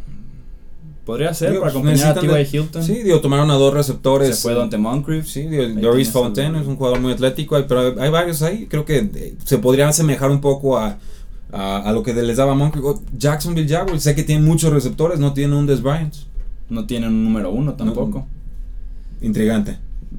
Podría 1.04 1.34
ser 1.34 1.58
para 1.58 1.72
acompañar 1.72 2.16
a 2.16 2.20
T.Y. 2.22 2.56
Hilton. 2.56 2.82
Sí, 2.82 3.02
digo, 3.02 3.20
tomaron 3.20 3.50
a 3.50 3.54
dos 3.54 3.74
receptores. 3.74 4.36
Se 4.36 4.42
fue 4.42 4.54
Dante 4.54 4.78
Moncrief. 4.78 5.26
Sí, 5.26 5.44
Doris 5.44 6.08
Fontaine 6.08 6.58
es 6.58 6.66
un 6.66 6.76
jugador 6.76 7.00
muy 7.00 7.12
atlético, 7.12 7.62
pero 7.68 8.00
hay 8.00 8.08
varios 8.08 8.40
ahí. 8.40 8.66
Creo 8.66 8.86
que 8.86 9.10
eh, 9.14 9.34
se 9.44 9.58
podrían 9.58 9.90
asemejar 9.90 10.30
un 10.30 10.40
poco 10.40 10.78
a 10.78 10.98
a, 11.52 11.92
lo 11.92 12.02
que 12.02 12.12
les 12.14 12.36
daba 12.36 12.54
Moncrief. 12.54 12.84
Jacksonville 13.16 13.68
Jaguars, 13.68 14.02
sé 14.02 14.14
que 14.14 14.22
tiene 14.22 14.42
muchos 14.42 14.72
receptores, 14.72 15.20
no 15.20 15.32
tiene 15.32 15.54
un 15.54 15.66
Des 15.66 15.82
Bryant. 15.82 16.14
No 16.68 16.86
tienen 16.86 17.10
un 17.10 17.24
número 17.24 17.50
uno 17.50 17.74
tampoco. 17.74 18.26
intrigante 19.20 19.78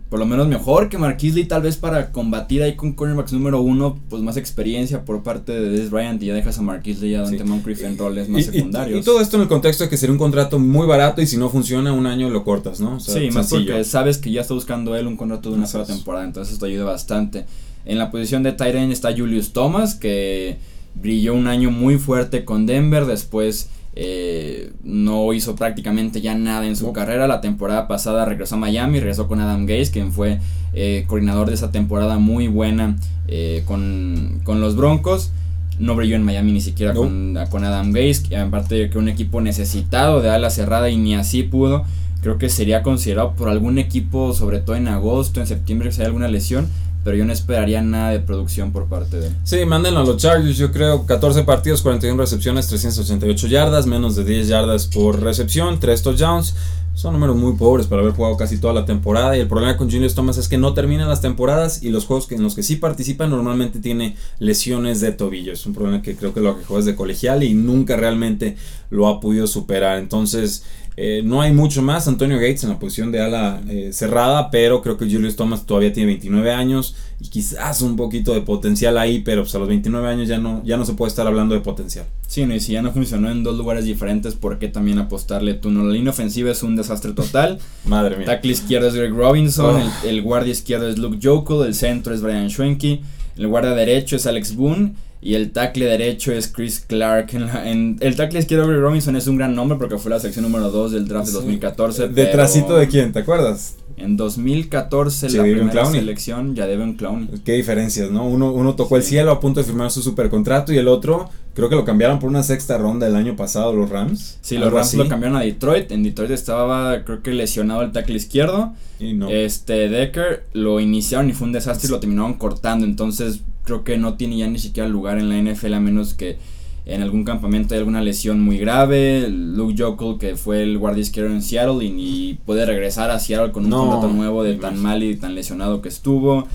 por 0.09 0.19
lo 0.19 0.25
menos 0.25 0.47
mejor 0.47 0.89
que 0.89 0.97
Marquis 0.97 1.33
Lee, 1.33 1.45
tal 1.45 1.63
vez 1.63 1.77
para 1.77 2.11
combatir 2.11 2.61
ahí 2.61 2.75
con 2.75 2.93
cornerbacks 2.93 3.33
número 3.33 3.61
uno, 3.61 3.97
pues 4.09 4.21
más 4.21 4.37
experiencia 4.37 5.05
por 5.05 5.23
parte 5.23 5.51
de 5.51 5.69
Des 5.69 5.89
Bryant 5.89 6.21
y 6.21 6.27
ya 6.27 6.35
dejas 6.35 6.59
a 6.59 6.61
Marquis 6.61 7.01
Lee 7.01 7.11
y 7.11 7.15
a 7.15 7.21
Dante 7.21 7.43
Moncrief 7.43 7.83
en 7.83 7.97
roles 7.97 8.29
más 8.29 8.45
secundarios. 8.45 9.01
Y, 9.01 9.03
todo 9.03 9.21
esto 9.21 9.37
en 9.37 9.43
el 9.43 9.47
contexto 9.47 9.83
de 9.83 9.89
que 9.89 9.97
sería 9.97 10.13
un 10.13 10.19
contrato 10.19 10.59
muy 10.59 10.85
barato 10.85 11.21
y 11.21 11.25
si 11.25 11.37
no 11.37 11.49
funciona 11.49 11.93
un 11.93 12.05
año 12.05 12.29
lo 12.29 12.43
cortas, 12.43 12.79
¿no? 12.79 12.99
sí, 12.99 13.31
más 13.31 13.49
porque 13.49 13.83
sabes 13.83 14.19
que 14.19 14.31
ya 14.31 14.41
está 14.41 14.53
buscando 14.53 14.95
él 14.95 15.07
un 15.07 15.17
contrato 15.17 15.49
de 15.49 15.55
una 15.55 15.65
sola 15.65 15.85
temporada, 15.85 16.25
entonces 16.25 16.53
esto 16.53 16.65
ayuda 16.67 16.85
bastante. 16.85 17.45
En 17.85 17.97
la 17.97 18.11
posición 18.11 18.43
de 18.43 18.51
Tyrion 18.51 18.91
está 18.91 19.17
Julius 19.17 19.51
Thomas, 19.51 19.95
que 19.95 20.57
brilló 20.95 21.33
un 21.33 21.47
año 21.47 21.71
muy 21.71 21.97
fuerte 21.97 22.45
con 22.45 22.65
Denver, 22.65 23.05
después 23.05 23.69
eh, 23.95 24.71
no 24.83 25.33
hizo 25.33 25.55
prácticamente 25.55 26.19
ya 26.19 26.35
nada 26.35 26.65
en 26.65 26.75
su 26.75 26.91
carrera. 26.93 27.27
La 27.27 27.41
temporada 27.41 27.87
pasada 27.87 28.25
regresó 28.25 28.55
a 28.55 28.57
Miami, 28.57 28.99
regresó 28.99 29.27
con 29.27 29.39
Adam 29.39 29.65
Gaze, 29.65 29.91
quien 29.91 30.11
fue 30.11 30.39
eh, 30.73 31.05
coordinador 31.07 31.49
de 31.49 31.53
esa 31.53 31.71
temporada 31.71 32.17
muy 32.17 32.47
buena 32.47 32.97
eh, 33.27 33.63
con, 33.65 34.41
los 34.45 34.75
Broncos. 34.75 35.31
No 35.79 35.95
brilló 35.95 36.15
en 36.15 36.23
Miami 36.23 36.51
ni 36.51 36.61
siquiera 36.61 36.93
con, 36.93 37.37
con, 37.49 37.63
Adam 37.63 37.91
Gaze, 37.91 38.35
aparte 38.37 38.75
de 38.75 38.89
que 38.89 38.97
un 38.97 39.09
equipo 39.09 39.41
necesitado 39.41 40.21
de 40.21 40.29
ala 40.29 40.49
cerrada 40.49 40.89
y 40.89 40.97
ni 40.97 41.15
así 41.15 41.43
pudo. 41.43 41.85
Creo 42.21 42.37
que 42.37 42.49
sería 42.49 42.83
considerado 42.83 43.33
por 43.33 43.49
algún 43.49 43.77
equipo, 43.77 44.33
sobre 44.33 44.59
todo 44.59 44.75
en 44.75 44.87
agosto, 44.87 45.41
en 45.41 45.47
septiembre, 45.47 45.91
si 45.91 46.01
hay 46.01 46.07
alguna 46.07 46.29
lesión, 46.29 46.69
pero 47.03 47.17
yo 47.17 47.25
no 47.25 47.33
esperaría 47.33 47.81
nada 47.81 48.11
de 48.11 48.19
producción 48.19 48.71
por 48.71 48.85
parte 48.85 49.19
de 49.19 49.27
él. 49.27 49.35
Sí, 49.43 49.65
mándenlo 49.65 49.99
a 49.99 50.05
los 50.05 50.17
Chargers, 50.17 50.57
yo 50.57 50.71
creo 50.71 51.05
14 51.05 51.43
partidos, 51.43 51.81
41 51.81 52.21
recepciones, 52.21 52.67
388 52.67 53.47
yardas, 53.47 53.85
menos 53.85 54.15
de 54.15 54.23
10 54.23 54.47
yardas 54.47 54.87
por 54.87 55.21
recepción, 55.21 55.79
3 55.79 56.01
touchdowns. 56.01 56.55
Son 56.95 57.11
números 57.11 57.35
muy 57.35 57.53
pobres 57.53 57.87
para 57.87 58.03
haber 58.03 58.13
jugado 58.13 58.37
casi 58.37 58.59
toda 58.59 58.71
la 58.71 58.85
temporada 58.85 59.35
y 59.35 59.39
el 59.39 59.47
problema 59.47 59.77
con 59.77 59.89
Julius 59.89 60.13
Thomas 60.13 60.37
es 60.37 60.47
que 60.47 60.59
no 60.59 60.75
termina 60.75 61.07
las 61.07 61.21
temporadas 61.21 61.81
y 61.81 61.89
los 61.89 62.05
juegos 62.05 62.31
en 62.31 62.43
los 62.43 62.53
que 62.53 62.61
sí 62.61 62.75
participa 62.75 63.25
normalmente 63.25 63.79
tiene 63.79 64.15
lesiones 64.37 65.01
de 65.01 65.11
tobillo. 65.11 65.53
Es 65.53 65.65
un 65.65 65.73
problema 65.73 66.03
que 66.03 66.15
creo 66.15 66.35
que 66.35 66.39
lo 66.39 66.55
que 66.57 66.65
juega 66.65 66.85
de 66.85 66.95
colegial 66.95 67.43
y 67.43 67.55
nunca 67.55 67.95
realmente 67.97 68.57
lo 68.91 69.07
ha 69.07 69.19
podido 69.19 69.47
superar. 69.47 69.97
Entonces, 69.97 70.65
eh, 70.95 71.21
no 71.23 71.41
hay 71.41 71.51
mucho 71.51 71.81
más. 71.81 72.07
Antonio 72.07 72.37
Gates 72.37 72.63
en 72.63 72.69
la 72.69 72.79
posición 72.79 73.11
de 73.11 73.21
ala 73.21 73.61
eh, 73.67 73.89
cerrada, 73.91 74.51
pero 74.51 74.81
creo 74.81 74.97
que 74.97 75.05
Julius 75.05 75.35
Thomas 75.35 75.65
todavía 75.65 75.91
tiene 75.91 76.07
29 76.07 76.51
años 76.51 76.95
y 77.19 77.29
quizás 77.29 77.81
un 77.81 77.95
poquito 77.95 78.33
de 78.33 78.41
potencial 78.41 78.97
ahí, 78.97 79.19
pero 79.19 79.43
pues, 79.43 79.55
a 79.55 79.59
los 79.59 79.67
29 79.67 80.07
años 80.07 80.27
ya 80.27 80.37
no, 80.37 80.61
ya 80.63 80.77
no 80.77 80.85
se 80.85 80.93
puede 80.93 81.09
estar 81.09 81.25
hablando 81.25 81.55
de 81.55 81.61
potencial. 81.61 82.05
Sí, 82.27 82.45
no, 82.45 82.55
y 82.55 82.59
si 82.59 82.73
ya 82.73 82.81
no 82.81 82.91
funcionó 82.91 83.31
en 83.31 83.43
dos 83.43 83.57
lugares 83.57 83.85
diferentes, 83.85 84.35
¿por 84.35 84.59
qué 84.59 84.67
también 84.67 84.99
apostarle 84.99 85.53
tú? 85.53 85.71
No, 85.71 85.83
la 85.83 85.93
línea 85.93 86.11
ofensiva 86.11 86.51
es 86.51 86.63
un 86.63 86.75
desastre 86.75 87.13
total. 87.13 87.59
Madre 87.85 88.17
mía. 88.17 88.25
Tackle 88.25 88.51
izquierdo 88.51 88.87
es 88.87 88.95
Greg 88.95 89.13
Robinson, 89.13 89.81
oh. 89.81 90.07
el, 90.07 90.21
guardia 90.21 90.51
izquierdo 90.51 90.89
es 90.89 90.97
Luke 90.97 91.19
Jokel, 91.21 91.67
el 91.67 91.75
centro 91.75 92.13
es 92.13 92.21
Brian 92.21 92.49
Schwenke, 92.49 93.01
el 93.35 93.47
guardia 93.47 93.71
derecho 93.71 94.15
es 94.15 94.27
Alex 94.27 94.55
Boone 94.55 94.93
y 95.23 95.35
el 95.35 95.51
tackle 95.51 95.85
derecho 95.85 96.33
es 96.33 96.49
Chris 96.49 96.81
Clark. 96.81 97.33
En, 97.33 97.97
el 98.01 98.15
tackle 98.15 98.39
izquierdo 98.39 98.67
Greg 98.67 98.81
Robinson 98.81 99.15
es 99.15 99.27
un 99.27 99.37
gran 99.37 99.55
nombre 99.55 99.77
porque 99.77 99.97
fue 99.97 100.11
la 100.11 100.19
sección 100.19 100.43
número 100.43 100.69
2 100.69 100.91
del 100.91 101.07
draft 101.07 101.27
de 101.27 101.33
2014. 101.33 102.09
¿Detrásito 102.09 102.75
de 102.75 102.87
quién? 102.89 103.13
¿Te 103.13 103.19
acuerdas? 103.19 103.77
En 103.95 104.17
2014 104.17 105.29
la 105.29 105.43
primera 105.43 105.85
selección 105.85 106.55
ya 106.55 106.67
debe 106.67 106.83
un 106.83 106.95
clown. 106.95 107.29
Qué 107.45 107.53
diferencias, 107.53 108.11
¿no? 108.11 108.27
Uno, 108.27 108.51
uno 108.51 108.75
tocó 108.75 108.97
el 108.97 109.03
cielo 109.03 109.31
a 109.31 109.39
punto 109.39 109.61
de 109.61 109.65
firmar 109.65 109.91
su 109.91 110.01
super 110.01 110.29
contrato 110.29 110.73
y 110.73 110.77
el 110.77 110.87
otro 110.89 111.29
creo 111.53 111.69
que 111.69 111.75
lo 111.75 111.85
cambiaron 111.85 112.19
por 112.19 112.29
una 112.29 112.43
sexta 112.43 112.77
ronda 112.77 113.07
el 113.07 113.15
año 113.15 113.35
pasado 113.35 113.71
los 113.71 113.89
Rams. 113.89 114.39
Sí, 114.41 114.57
los 114.57 114.73
Rams 114.73 114.95
lo 114.95 115.07
cambiaron 115.07 115.37
a 115.37 115.41
Detroit. 115.41 115.91
En 115.91 116.03
Detroit 116.03 116.31
estaba 116.31 117.05
creo 117.05 117.21
que 117.21 117.31
lesionado 117.31 117.81
el 117.83 117.91
tackle 117.91 118.15
izquierdo. 118.15 118.73
Y 118.99 119.13
no. 119.13 119.29
Este 119.29 119.87
Decker 119.89 120.47
lo 120.53 120.79
iniciaron 120.79 121.29
y 121.29 121.33
fue 121.33 121.47
un 121.47 121.53
desastre 121.53 121.87
y 121.87 121.91
lo 121.91 121.99
terminaron 121.99 122.33
cortando. 122.33 122.85
Entonces 122.85 123.41
creo 123.63 123.83
que 123.83 123.97
no 123.97 124.15
tiene 124.15 124.37
ya 124.37 124.47
ni 124.47 124.59
siquiera 124.59 124.89
lugar 124.89 125.17
en 125.17 125.29
la 125.29 125.37
NFL 125.37 125.73
a 125.73 125.79
menos 125.79 126.13
que 126.13 126.37
en 126.85 127.01
algún 127.01 127.23
campamento 127.23 127.73
hay 127.73 127.79
alguna 127.79 128.01
lesión 128.01 128.41
muy 128.41 128.57
grave. 128.57 129.27
Luke 129.29 129.75
Jokel, 129.77 130.17
que 130.19 130.35
fue 130.35 130.63
el 130.63 130.77
guardia 130.77 131.01
izquierdo 131.01 131.31
en 131.31 131.41
Seattle 131.41 131.85
y, 131.85 132.39
puede 132.45 132.65
regresar 132.65 133.09
a 133.09 133.19
Seattle 133.19 133.51
con 133.51 133.65
un 133.65 133.71
contrato 133.71 134.09
nuevo 134.09 134.43
de 134.43 134.55
tan 134.55 134.81
mal 134.81 135.03
y 135.03 135.15
tan 135.15 135.35
lesionado 135.35 135.81
que 135.81 135.89
estuvo. 135.89 136.47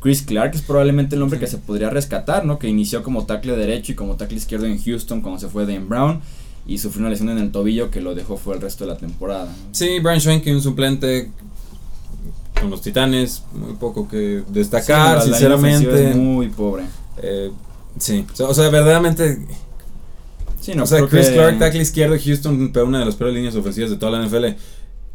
Chris 0.00 0.22
Clark 0.22 0.54
es 0.54 0.62
probablemente 0.62 1.14
el 1.14 1.22
hombre 1.22 1.38
que 1.38 1.46
se 1.46 1.58
podría 1.58 1.88
rescatar, 1.90 2.44
¿no? 2.44 2.58
Que 2.58 2.68
inició 2.68 3.02
como 3.02 3.24
tackle 3.24 3.56
derecho 3.56 3.92
y 3.92 3.94
como 3.94 4.16
tackle 4.16 4.36
izquierdo 4.36 4.66
en 4.66 4.82
Houston 4.82 5.20
cuando 5.20 5.38
se 5.38 5.48
fue 5.48 5.64
Dan 5.64 5.88
Brown 5.88 6.20
y 6.66 6.78
sufrió 6.78 7.02
una 7.02 7.10
lesión 7.10 7.28
en 7.30 7.38
el 7.38 7.50
tobillo 7.50 7.90
que 7.90 8.00
lo 8.00 8.14
dejó 8.14 8.36
fuera 8.36 8.58
el 8.58 8.62
resto 8.62 8.84
de 8.84 8.92
la 8.92 8.98
temporada. 8.98 9.52
Sí, 9.72 10.00
Brian 10.00 10.20
Schwenke, 10.20 10.52
un 10.52 10.62
suplente 10.62 11.30
con 12.62 12.70
los 12.70 12.80
Titanes, 12.80 13.42
muy 13.52 13.74
poco 13.74 14.08
que 14.08 14.42
destacar, 14.48 15.20
sinceramente. 15.22 16.14
muy 16.14 16.48
pobre. 16.48 16.84
Eh, 17.22 17.50
sí, 17.98 18.24
o 18.38 18.54
sea, 18.54 18.70
verdaderamente 18.70 19.46
Sí, 20.62 20.74
no, 20.76 20.84
o 20.84 20.86
sea, 20.86 21.04
Chris 21.08 21.30
Clark, 21.30 21.58
tackle 21.58 21.82
izquierdo, 21.82 22.16
Houston, 22.24 22.72
una 22.86 23.00
de 23.00 23.04
las 23.04 23.16
peores 23.16 23.34
líneas 23.34 23.56
ofensivas 23.56 23.90
de 23.90 23.96
toda 23.96 24.12
la 24.12 24.24
NFL. 24.24 24.54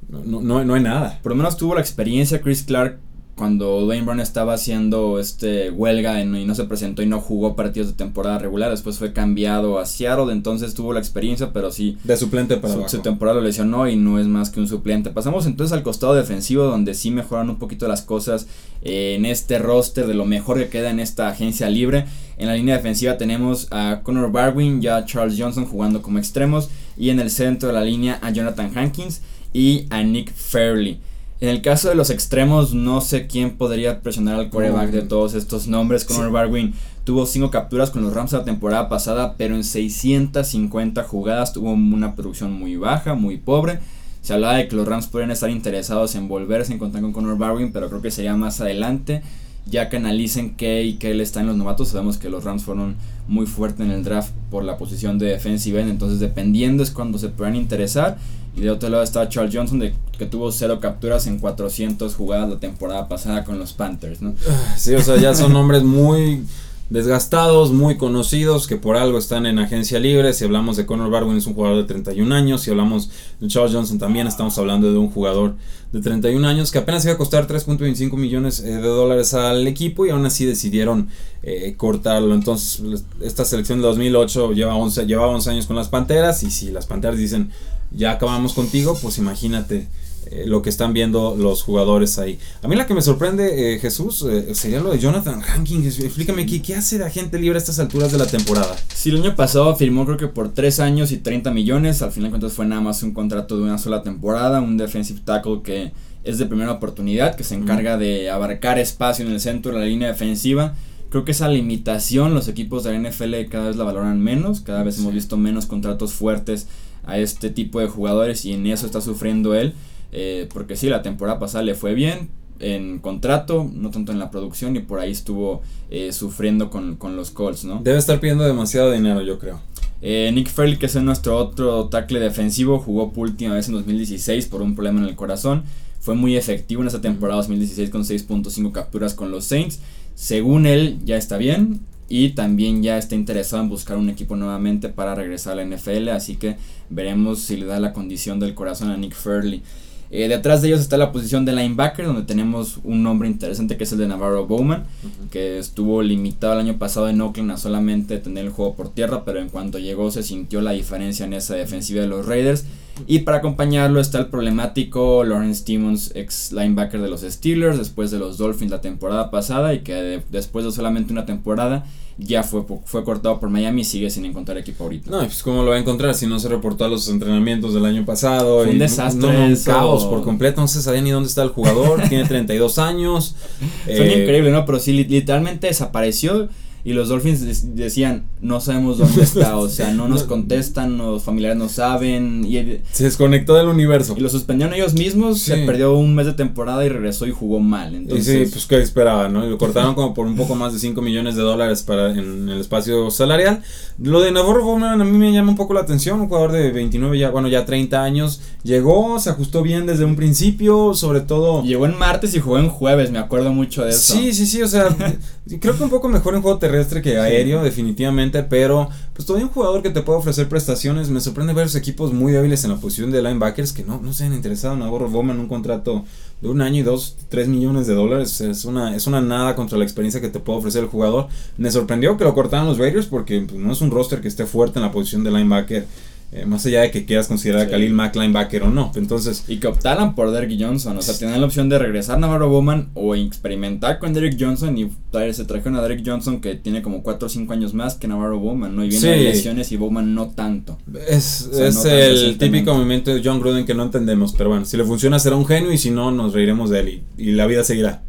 No, 0.10 0.42
no, 0.42 0.63
no, 0.66 0.74
hay 0.74 0.82
nada. 0.82 1.20
Por 1.24 1.32
lo 1.32 1.38
menos 1.38 1.56
tuvo 1.56 1.74
la 1.74 1.80
experiencia 1.80 2.42
Chris 2.42 2.63
Clark 2.63 3.00
cuando 3.38 3.82
Dwayne 3.82 4.03
Brown 4.03 4.20
estaba 4.20 4.56
haciendo 4.56 5.20
este 5.20 5.70
huelga 5.70 6.20
y 6.22 6.25
no 6.25 6.56
se 6.56 6.63
presentó 6.63 7.03
y 7.03 7.06
no 7.06 7.22
jugó 7.22 7.56
partidos 7.56 7.89
de 7.89 7.94
temporada 7.94 8.39
regular, 8.39 8.72
después 8.72 8.98
fue 8.98 9.13
cambiado 9.13 9.79
a 9.79 9.86
Seattle, 9.86 10.34
entonces 10.34 10.74
tuvo 10.74 10.91
la 10.91 11.00
experiencia, 11.00 11.53
pero 11.53 11.72
sí. 11.72 11.98
De 12.03 12.17
suplente 12.17 12.58
para 12.58 12.74
su, 12.74 12.89
su 12.89 13.01
temporada 13.01 13.38
lo 13.38 13.44
lesionó 13.46 13.88
y 13.88 13.96
no 13.96 14.20
es 14.20 14.25
más 14.25 14.50
que 14.50 14.60
un 14.60 14.67
suplente. 14.67 15.12
Pasamos 15.12 15.46
entonces 15.46 15.72
al 15.72 15.84
costado 15.84 16.15
defensivo, 16.15 16.63
donde 16.63 16.96
sí 16.96 17.12
mejoran 17.12 17.50
un 17.50 17.60
poquito 17.60 17.88
las 17.88 18.01
cosas 18.01 18.48
eh, 18.82 19.15
en 19.15 19.25
este 19.25 19.60
roster 19.60 20.08
de 20.08 20.15
lo 20.15 20.25
mejor 20.25 20.58
que 20.58 20.70
queda 20.70 20.89
en 20.89 21.00
esta 21.00 21.29
agencia 21.29 21.70
libre. 21.70 22.06
En 22.38 22.48
la 22.48 22.56
línea 22.56 22.75
defensiva 22.77 23.17
tenemos 23.17 23.67
a 23.70 24.01
Connor 24.03 24.32
Barwin, 24.32 24.82
ya 24.82 25.06
Charles 25.06 25.39
Johnson 25.39 25.65
jugando 25.65 26.01
como 26.01 26.17
extremos, 26.17 26.70
y 26.98 27.12
en 27.12 27.20
el 27.20 27.29
centro 27.29 27.67
de 27.70 27.75
la 27.75 27.84
línea 27.84 28.17
a 28.24 28.32
Jonathan 28.32 28.72
Hankins 28.75 29.22
y 29.53 29.86
a 29.91 30.01
Nick 30.01 30.34
Fairley. 30.34 31.00
En 31.39 31.50
el 31.50 31.62
caso 31.62 31.89
de 31.89 31.96
los 31.96 32.10
extremos, 32.10 32.74
no 32.74 33.00
sé 33.00 33.27
quién 33.27 33.58
podría 33.58 34.01
presionar 34.01 34.39
al 34.39 34.50
quarterback 34.50 34.89
de 34.89 35.03
todos 35.03 35.36
estos 35.36 35.67
nombres. 35.67 36.03
Conor 36.03 36.32
Barwin 36.32 36.74
tuvo 37.03 37.27
5 37.27 37.51
capturas 37.51 37.91
con 37.91 38.01
los 38.01 38.13
Rams 38.13 38.32
la 38.32 38.44
temporada 38.44 38.89
pasada, 38.89 39.36
pero 39.38 39.56
en 39.56 39.63
650 39.63 41.03
jugadas 41.03 41.53
tuvo 41.53 41.72
una 41.74 42.15
producción 42.15 42.53
muy 42.53 42.75
baja, 42.75 43.13
muy 43.13 43.38
pobre. 43.38 43.79
Se 44.22 44.34
hablaba 44.34 44.56
de 44.56 44.67
que 44.67 44.75
los 44.75 44.88
Rams 44.88 45.08
podrían 45.08 45.29
estar 45.29 45.51
interesados 45.51 46.15
en 46.15 46.27
volverse 46.27 46.74
en 46.74 46.79
contar 46.79 47.01
con 47.01 47.13
Conor 47.13 47.38
Barwin, 47.38 47.72
pero 47.72 47.88
creo 47.88 48.01
que 48.01 48.10
sería 48.10 48.36
más 48.36 48.60
adelante. 48.60 49.22
Ya 49.70 49.90
que 49.90 49.98
analicen 49.98 50.56
qué 50.56 50.84
y 50.84 50.94
qué 50.94 51.14
le 51.14 51.24
está 51.24 51.42
en 51.42 51.48
los 51.48 51.58
novatos, 51.58 51.90
sabemos 51.90 52.18
que 52.18 52.30
los 52.30 52.44
Rams 52.44 52.64
fueron 52.64 52.96
muy 53.28 53.46
fuertes 53.46 53.82
en 53.82 53.92
el 53.92 54.04
draft 54.04 54.32
por 54.50 54.64
la 54.64 54.78
posición 54.78 55.20
de 55.20 55.28
defensive 55.28 55.82
end, 55.82 55.90
entonces 55.90 56.20
dependiendo 56.20 56.84
es 56.84 56.92
cuando 56.92 57.18
se 57.18 57.30
puedan 57.30 57.56
interesar. 57.56 58.18
Y 58.56 58.62
de 58.62 58.72
otro 58.72 58.90
lado 58.90 59.04
está 59.04 59.30
Charles 59.30 59.54
Johnson, 59.54 59.84
que 60.18 60.26
tuvo 60.26 60.52
cero 60.52 60.80
capturas 60.80 61.28
en 61.28 61.38
400 61.38 62.16
jugadas 62.16 62.50
la 62.50 62.60
temporada 62.60 63.08
pasada 63.08 63.44
con 63.44 63.60
los 63.60 63.74
Panthers, 63.74 64.22
¿no? 64.22 64.34
Sí, 64.76 64.96
o 64.96 65.02
sea, 65.02 65.18
ya 65.18 65.36
son 65.36 65.54
nombres 65.54 65.84
muy 65.84 66.44
desgastados, 66.89 67.72
muy 67.72 67.98
conocidos, 67.98 68.67
que 68.67 68.77
por 68.77 68.96
algo 68.96 69.17
están 69.17 69.46
en 69.46 69.60
agencia 69.60 70.00
libre. 70.00 70.34
Si 70.34 70.46
hablamos 70.46 70.77
de 70.77 70.86
Conor 70.86 71.10
Barwin, 71.10 71.38
es 71.38 71.48
un 71.48 71.53
jugador 71.53 71.77
de 71.77 71.84
31 71.84 72.34
años. 72.34 72.62
Si 72.62 72.72
hablamos 72.72 73.10
de 73.39 73.48
Charles 73.48 73.74
Johnson, 73.74 74.00
también 74.00 74.27
estamos 74.27 74.58
hablando 74.58 74.91
de 74.91 74.98
un 74.98 75.10
jugador 75.10 75.56
de 75.91 76.01
31 76.01 76.48
años 76.48 76.72
que 76.72 76.79
apenas 76.79 77.06
iba 77.06 77.13
a 77.13 77.17
costar 77.17 77.48
3.25 77.48 78.17
millones 78.17 78.60
eh, 78.60 78.67
de 78.67 78.82
dólares 78.82 79.34
al 79.34 79.65
equipo 79.67 80.06
y 80.06 80.10
aún 80.10 80.25
así 80.25 80.46
decidieron 80.46 81.10
eh, 81.44 81.75
cortarlo. 81.77 82.34
Entonces, 82.34 83.03
esta 83.22 83.46
selección 83.46 83.79
de 83.79 83.88
2008 83.88 84.53
lleva 84.53 84.75
11, 84.75 85.06
lleva 85.06 85.27
11 85.27 85.50
años 85.50 85.65
con 85.65 85.75
las 85.75 85.89
Panteras 85.89 86.44
y 86.44 86.51
si 86.51 86.72
las 86.72 86.86
Panteras 86.86 87.17
dicen 87.17 87.51
ya 87.91 88.12
acabamos 88.12 88.53
contigo, 88.53 88.98
pues 89.01 89.17
imagínate 89.17 89.88
eh, 90.32 90.44
lo 90.46 90.62
que 90.62 90.70
están 90.70 90.94
viendo 90.94 91.36
los 91.38 91.64
jugadores 91.64 92.20
ahí. 92.20 92.40
A 92.62 92.68
mí 92.68 92.76
la 92.76 92.86
que 92.86 92.94
me 92.94 93.02
sorprende, 93.02 93.74
eh, 93.74 93.80
Jesús, 93.80 94.26
eh, 94.30 94.54
sería 94.56 94.80
lo 94.80 94.92
de 94.92 95.00
Jonathan 95.00 95.42
Hankins. 95.42 96.00
Explícame, 96.00 96.46
¿qué, 96.46 96.62
¿qué 96.62 96.76
hace 96.76 96.98
de 96.98 97.06
agente 97.06 97.40
libre 97.40 97.58
a 97.58 97.60
estas 97.60 97.80
alturas 97.80 98.12
de 98.12 98.18
la 98.18 98.26
temporada? 98.26 98.76
Sí, 98.94 99.10
el 99.10 99.18
año 99.18 99.36
pasado 99.36 99.76
firmó 99.76 100.06
creo 100.06 100.18
que 100.18 100.28
por 100.28 100.54
3 100.54 100.80
años 100.80 101.12
y 101.12 101.18
30 101.18 101.52
millones. 101.52 102.02
Al 102.02 102.12
final 102.12 102.30
de 102.30 102.32
cuentas 102.32 102.54
fue 102.54 102.66
nada 102.66 102.82
más 102.82 103.04
un 103.04 103.14
contrato 103.14 103.58
de 103.58 103.64
una 103.64 103.78
sola 103.78 104.04
temporada. 104.04 104.62
Un 104.62 104.78
defensive 104.78 105.22
tackle 105.24 105.62
que 105.64 105.92
es 106.24 106.38
de 106.38 106.46
primera 106.46 106.74
oportunidad, 106.74 107.36
que 107.36 107.44
se 107.44 107.56
encarga 107.56 107.98
de 107.98 108.30
abarcar 108.30 108.80
espacio 108.80 109.26
en 109.26 109.32
el 109.32 109.40
centro 109.40 109.72
de 109.72 109.80
la 109.80 109.86
línea 109.86 110.10
defensiva. 110.10 110.76
Creo 111.10 111.24
que 111.24 111.32
esa 111.32 111.48
limitación 111.48 112.34
los 112.34 112.50
equipos 112.50 112.84
de 112.84 112.92
la 112.92 113.10
NFL 113.10 113.50
cada 113.50 113.68
vez 113.68 113.78
la 113.78 113.86
valoran 113.86 114.22
menos. 114.22 114.60
Cada 114.60 114.84
vez 114.84 115.00
hemos 115.00 115.14
visto 115.14 115.38
menos 115.38 115.66
contratos 115.66 116.14
fuertes 116.14 116.68
a 117.06 117.18
este 117.18 117.50
tipo 117.50 117.80
de 117.80 117.88
jugadores 117.88 118.44
y 118.44 118.54
en 118.54 118.68
eso 118.68 118.86
está 118.86 119.00
sufriendo 119.00 119.56
él. 119.56 119.74
Eh, 120.12 120.48
porque 120.54 120.76
sí, 120.76 120.90
la 120.90 121.02
temporada 121.02 121.40
pasada 121.40 121.64
le 121.64 121.76
fue 121.76 121.94
bien 121.94 122.30
en 122.60 123.00
contrato, 123.00 123.70
no 123.74 123.92
tanto 123.92 124.12
en 124.12 124.20
la 124.20 124.32
producción 124.32 124.76
y 124.76 124.80
por 124.80 125.00
ahí 125.00 125.12
estuvo 125.12 125.62
eh, 125.90 126.12
sufriendo 126.12 126.70
con, 126.70 126.98
los 127.16 127.32
Colts, 127.32 127.66
¿no? 127.66 127.82
Debe 127.84 127.98
estar 127.98 128.20
pidiendo 128.20 128.44
demasiado 128.44 128.92
dinero, 128.92 129.22
yo 129.22 129.40
creo. 129.40 129.60
Eh, 130.02 130.32
Nick 130.34 130.50
Fairley, 130.50 130.78
que 130.78 130.86
es 130.86 130.96
nuestro 130.96 131.38
otro 131.38 131.88
tackle 131.88 132.20
defensivo, 132.20 132.80
jugó 132.80 133.12
por 133.12 133.28
última 133.30 133.56
vez 133.56 133.68
en 133.68 133.74
2016 133.74 134.48
por 134.48 134.62
un 134.62 134.76
problema 134.76 135.02
en 135.02 135.08
el 135.08 135.16
corazón. 135.16 135.64
Fue 136.00 136.16
muy 136.16 136.38
efectivo 136.38 136.82
en 136.82 136.88
esa 136.88 137.02
temporada 137.02 137.38
2016 137.38 137.90
con 137.90 138.04
6.5 138.04 138.72
capturas 138.72 139.14
con 139.14 139.32
los 139.32 139.46
Saints. 139.46 139.80
Según 140.16 140.66
él, 140.66 141.00
ya 141.04 141.18
está 141.18 141.38
bien 141.38 141.82
y 142.10 142.30
también 142.30 142.82
ya 142.82 142.98
está 142.98 143.16
interesado 143.16 143.62
en 143.62 143.70
buscar 143.70 143.98
un 143.98 144.10
equipo 144.10 144.36
nuevamente 144.36 144.90
para 144.90 145.16
regresar 145.16 145.54
a 145.54 145.64
la 145.64 145.76
NFL. 145.76 146.10
Así 146.10 146.38
que 146.38 146.58
veremos 146.90 147.40
si 147.40 147.58
le 147.58 147.66
da 147.66 147.80
la 147.80 147.92
condición 147.92 148.40
del 148.40 148.54
corazón 148.54 148.90
a 148.90 148.98
Nick 148.98 149.16
Fairley. 149.16 149.64
Eh, 150.10 150.28
detrás 150.28 150.62
de 150.62 150.70
ellos 150.70 150.80
está 150.80 150.98
la 150.98 151.12
posición 151.12 151.46
de 151.46 151.54
linebacker, 151.54 152.06
donde 152.06 152.24
tenemos 152.24 152.80
un 152.84 153.04
nombre 153.04 153.28
interesante 153.28 153.78
que 153.78 153.84
es 153.84 153.92
el 153.92 153.98
de 153.98 154.08
Navarro 154.08 154.48
Bowman, 154.48 154.86
que 155.32 155.58
estuvo 155.60 156.02
limitado 156.02 156.54
el 156.54 156.60
año 156.60 156.78
pasado 156.78 157.10
en 157.10 157.20
Oakland 157.20 157.52
a 157.52 157.58
solamente 157.58 158.18
tener 158.18 158.46
el 158.46 158.52
juego 158.52 158.76
por 158.76 158.90
tierra, 158.90 159.26
pero 159.26 159.40
en 159.40 159.50
cuanto 159.50 159.80
llegó 159.80 160.10
se 160.12 160.24
sintió 160.24 160.62
la 160.62 160.72
diferencia 160.72 161.26
en 161.26 161.34
esa 161.34 161.56
defensiva 161.56 162.02
de 162.02 162.08
los 162.08 162.26
Raiders. 162.26 162.66
Y 163.06 163.20
para 163.20 163.38
acompañarlo 163.38 164.00
está 164.00 164.18
el 164.18 164.27
problemático 164.27 165.24
Lawrence 165.24 165.63
Timmons, 165.63 166.12
ex 166.16 166.51
linebacker 166.51 167.01
de 167.01 167.10
los 167.10 167.22
Steelers, 167.22 167.77
después 167.77 168.12
de 168.12 168.20
los 168.20 168.38
Dolphins 168.38 168.72
la 168.72 168.82
temporada 168.82 169.30
pasada, 169.30 169.74
y 169.74 169.80
que 169.80 170.22
después 170.32 170.66
de 170.66 170.72
solamente 170.72 171.13
una 171.13 171.25
temporada 171.25 171.86
ya 172.18 172.42
fue, 172.42 172.63
fue 172.86 173.04
cortado 173.04 173.39
por 173.39 173.50
Miami 173.50 173.82
y 173.82 173.86
sigue 173.86 174.10
sin 174.10 174.25
encontrar 174.25 174.58
equipo 174.58 174.86
ahorita. 174.86 175.12
No, 175.12 175.20
pues 175.20 175.44
cómo 175.44 175.63
lo 175.63 175.70
va 175.70 175.75
a 175.75 175.80
encontrar 175.80 176.16
si 176.16 176.25
no 176.25 176.39
se 176.39 176.50
reportó 176.50 176.86
a 176.86 176.88
los 176.88 177.08
entrenamientos 177.10 177.74
del 177.74 177.86
año 177.86 178.06
pasado. 178.06 178.63
Fue 178.63 178.72
un 178.72 178.80
desastre. 178.80 179.30
un 179.30 179.56
caos 179.56 180.06
por 180.06 180.24
completo, 180.24 180.62
no 180.62 180.68
se 180.68 180.82
sabía 180.82 181.01
ni 181.01 181.12
dónde 181.12 181.30
está 181.30 181.44
el 181.44 181.50
jugador, 181.50 182.01
tiene 182.10 182.25
32 182.25 182.80
años. 182.80 183.36
Fue 183.86 183.94
eh, 183.94 184.22
increíble, 184.24 184.51
¿no? 184.51 184.66
Pero 184.66 184.80
sí, 184.80 184.94
literalmente 184.94 185.68
desapareció 185.68 186.50
y 186.88 186.94
los 186.94 187.10
Dolphins 187.10 187.75
decían, 187.75 188.27
no 188.39 188.62
sabemos 188.62 188.98
dónde 188.98 189.22
está, 189.22 189.58
o 189.58 189.67
sea, 189.67 189.91
no 189.91 190.08
nos 190.08 190.24
contestan, 190.24 190.98
los 190.98 191.22
familiares 191.22 191.58
no 191.58 191.67
saben. 191.67 192.46
Y, 192.46 192.79
se 192.94 193.03
desconectó 193.03 193.56
del 193.56 193.67
universo. 193.67 194.15
Y 194.15 194.22
lo 194.22 194.29
suspendieron 194.29 194.74
ellos 194.74 194.94
mismos, 194.94 195.41
se 195.41 195.65
perdió 195.65 195.98
un 195.98 196.15
mes 196.15 196.27
de 196.27 196.32
temporada 196.32 196.86
y 196.86 196.88
regresó 196.88 197.27
y 197.27 197.32
jugó 197.32 197.60
mal. 197.60 197.94
Entonces, 197.94 198.48
sí, 198.48 198.53
pues 198.53 198.67
qué 198.67 198.77
esperaba, 198.77 199.27
¿no? 199.27 199.46
Y 199.46 199.50
lo 199.50 199.58
cortaron 199.58 199.96
como 199.96 200.13
por 200.13 200.27
un 200.27 200.38
poco 200.38 200.56
más 200.56 200.72
de 200.72 200.79
5 200.79 201.01
millones 201.01 201.36
de 201.36 201.41
dólares 201.41 201.84
para 201.84 202.12
en 202.12 202.48
el 202.48 202.62
espacio 202.62 203.12
salarial. 203.12 203.63
Lo 204.01 204.22
de 204.22 204.32
Navarro 204.32 204.63
Bowman 204.63 205.01
a 205.01 205.03
mí 205.03 205.17
me 205.17 205.34
llama 205.34 205.50
un 205.50 205.58
poco 205.58 205.74
la 205.74 205.82
atención, 205.82 206.22
un 206.22 206.29
jugador 206.29 206.53
de 206.53 206.72
29, 206.72 207.20
ya, 207.20 207.32
bueno, 207.32 207.50
ya 207.50 207.65
30 207.65 208.01
años, 208.01 208.39
llegó, 208.63 209.20
se 209.20 209.29
ajustó 209.29 209.62
bien 209.62 209.88
desde 209.88 210.06
un 210.06 210.15
principio, 210.15 210.94
sobre 210.94 211.20
todo... 211.20 211.63
Llegó 211.63 211.86
en 211.86 211.98
martes 211.98 212.34
y 212.34 212.39
jugó 212.39 212.60
en 212.60 212.70
jueves, 212.70 213.12
me 213.12 213.20
acuerdo 213.20 213.51
mucho 213.51 213.84
de 213.84 213.89
eso. 213.89 214.13
Sí, 214.13 214.34
sí, 214.34 214.46
sí, 214.46 214.62
o 214.62 214.70
sea, 214.70 214.88
creo 215.60 215.77
que 215.77 215.84
un 215.84 215.89
poco 215.89 216.08
mejor 216.08 216.36
en 216.36 216.41
juego 216.41 216.58
terrestre 216.58 216.77
que 217.02 217.18
aéreo, 217.18 217.64
definitivamente, 217.64 218.44
pero 218.44 218.90
pues 219.14 219.26
todavía 219.26 219.48
un 219.48 219.54
jugador 219.54 219.82
que 219.82 219.90
te 219.90 220.02
puede 220.02 220.20
ofrecer 220.20 220.48
prestaciones. 220.48 221.10
Me 221.10 221.22
sorprende 221.22 221.54
ver 221.54 221.66
los 221.66 221.76
equipos 221.76 222.14
muy 222.14 222.32
débiles 222.32 222.64
en 222.64 222.72
la 222.72 222.78
posición 222.78 223.12
de 223.12 223.22
linebackers 223.22 223.74
que 223.74 223.84
no, 223.84 224.00
no 224.00 224.14
se 224.14 224.26
han 224.26 224.34
interesado 224.34 224.74
en 224.74 224.82
Navarro 224.82 225.10
Bowman 225.10 225.40
un 225.40 225.48
contrato 225.48 226.06
de 226.42 226.50
un 226.50 226.62
año 226.62 226.80
y 226.80 226.84
dos, 226.84 227.18
tres 227.30 227.48
millones 227.48 227.88
de 227.88 227.96
dólares. 227.96 228.42
Es 228.42 228.66
una, 228.66 228.96
es 228.96 229.08
una 229.08 229.22
nada 229.22 229.56
contra 229.56 229.78
la 229.78 229.84
experiencia 229.84 230.22
que 230.22 230.30
te 230.30 230.40
puede 230.40 230.60
ofrecer 230.60 230.84
el 230.84 230.90
jugador. 230.90 231.28
Me 231.58 231.72
sorprendió 231.72 232.18
que 232.18 232.24
lo 232.24 232.34
cortaran 232.34 232.68
los 232.68 232.78
Raiders 232.78 233.08
porque 233.08 233.42
pues, 233.42 233.60
no 233.60 233.72
es 233.72 233.82
un 233.82 233.92
roster 233.92 234.22
que 234.22 234.28
esté 234.28 234.46
fuerte 234.46 234.80
en 234.80 234.86
la 234.86 234.92
posición 234.92 235.24
de 235.24 235.32
linebacker 235.32 235.86
eh, 236.34 236.46
más 236.46 236.66
allá 236.66 236.82
de 236.82 236.92
que 236.92 237.06
quieras 237.06 237.28
considerar 237.28 237.62
a 237.62 237.70
Khalil 237.70 237.94
Mack 237.94 238.16
linebacker 238.16 238.64
o 238.64 238.70
no. 238.70 238.92
Entonces. 238.96 239.46
Y 239.48 239.58
que 239.58 239.68
optaran 239.68 240.14
por 240.14 240.32
Derrick 240.32 240.62
Johnson. 240.62 240.98
O 240.98 241.02
sea, 241.02 241.18
tienen 241.18 241.40
la 241.40 241.48
opción 241.48 241.70
de 241.70 241.80
regresar 241.80 242.20
Navarro 242.20 242.50
Bowman 242.50 242.90
o 242.96 243.16
experimentar 243.16 244.00
con 244.00 244.14
Derrick 244.14 244.38
Johnson. 244.40 244.78
Y 244.78 244.92
se 245.32 245.46
trajeron 245.46 245.78
a 245.78 245.82
Derrick 245.82 246.06
Johnson 246.06 246.42
que 246.42 246.56
tiene 246.56 246.82
como 246.82 247.02
4 247.02 247.26
o 247.26 247.30
5 247.30 247.54
años 247.54 247.74
más 247.74 247.96
que 247.96 248.08
Navarro 248.08 248.40
Bowman, 248.40 248.76
¿no? 248.76 248.84
Y 248.84 248.90
viene 248.90 249.10
de 249.10 249.24
lesiones 249.24 249.72
y 249.72 249.78
Bowman 249.78 250.14
no 250.14 250.30
tanto. 250.30 250.78
Es, 251.08 251.50
es 251.54 251.86
el 251.86 252.38
típico 252.38 252.74
movimiento 252.74 253.14
de 253.14 253.22
John 253.24 253.40
Gruden 253.40 253.66
que 253.66 253.74
no 253.74 253.84
entendemos. 253.84 254.34
Pero 254.38 254.50
bueno, 254.50 254.66
si 254.66 254.76
le 254.76 254.84
funciona 254.84 255.20
será 255.20 255.38
un 255.38 255.46
genio 255.46 255.72
y 255.72 255.78
si 255.78 255.92
no, 255.92 256.12
nos 256.12 256.34
reiremos 256.34 256.70
de 256.70 256.80
él 256.82 257.04
y 257.18 257.32
la 257.32 257.48
vida 257.48 257.64
seguirá. 257.64 258.04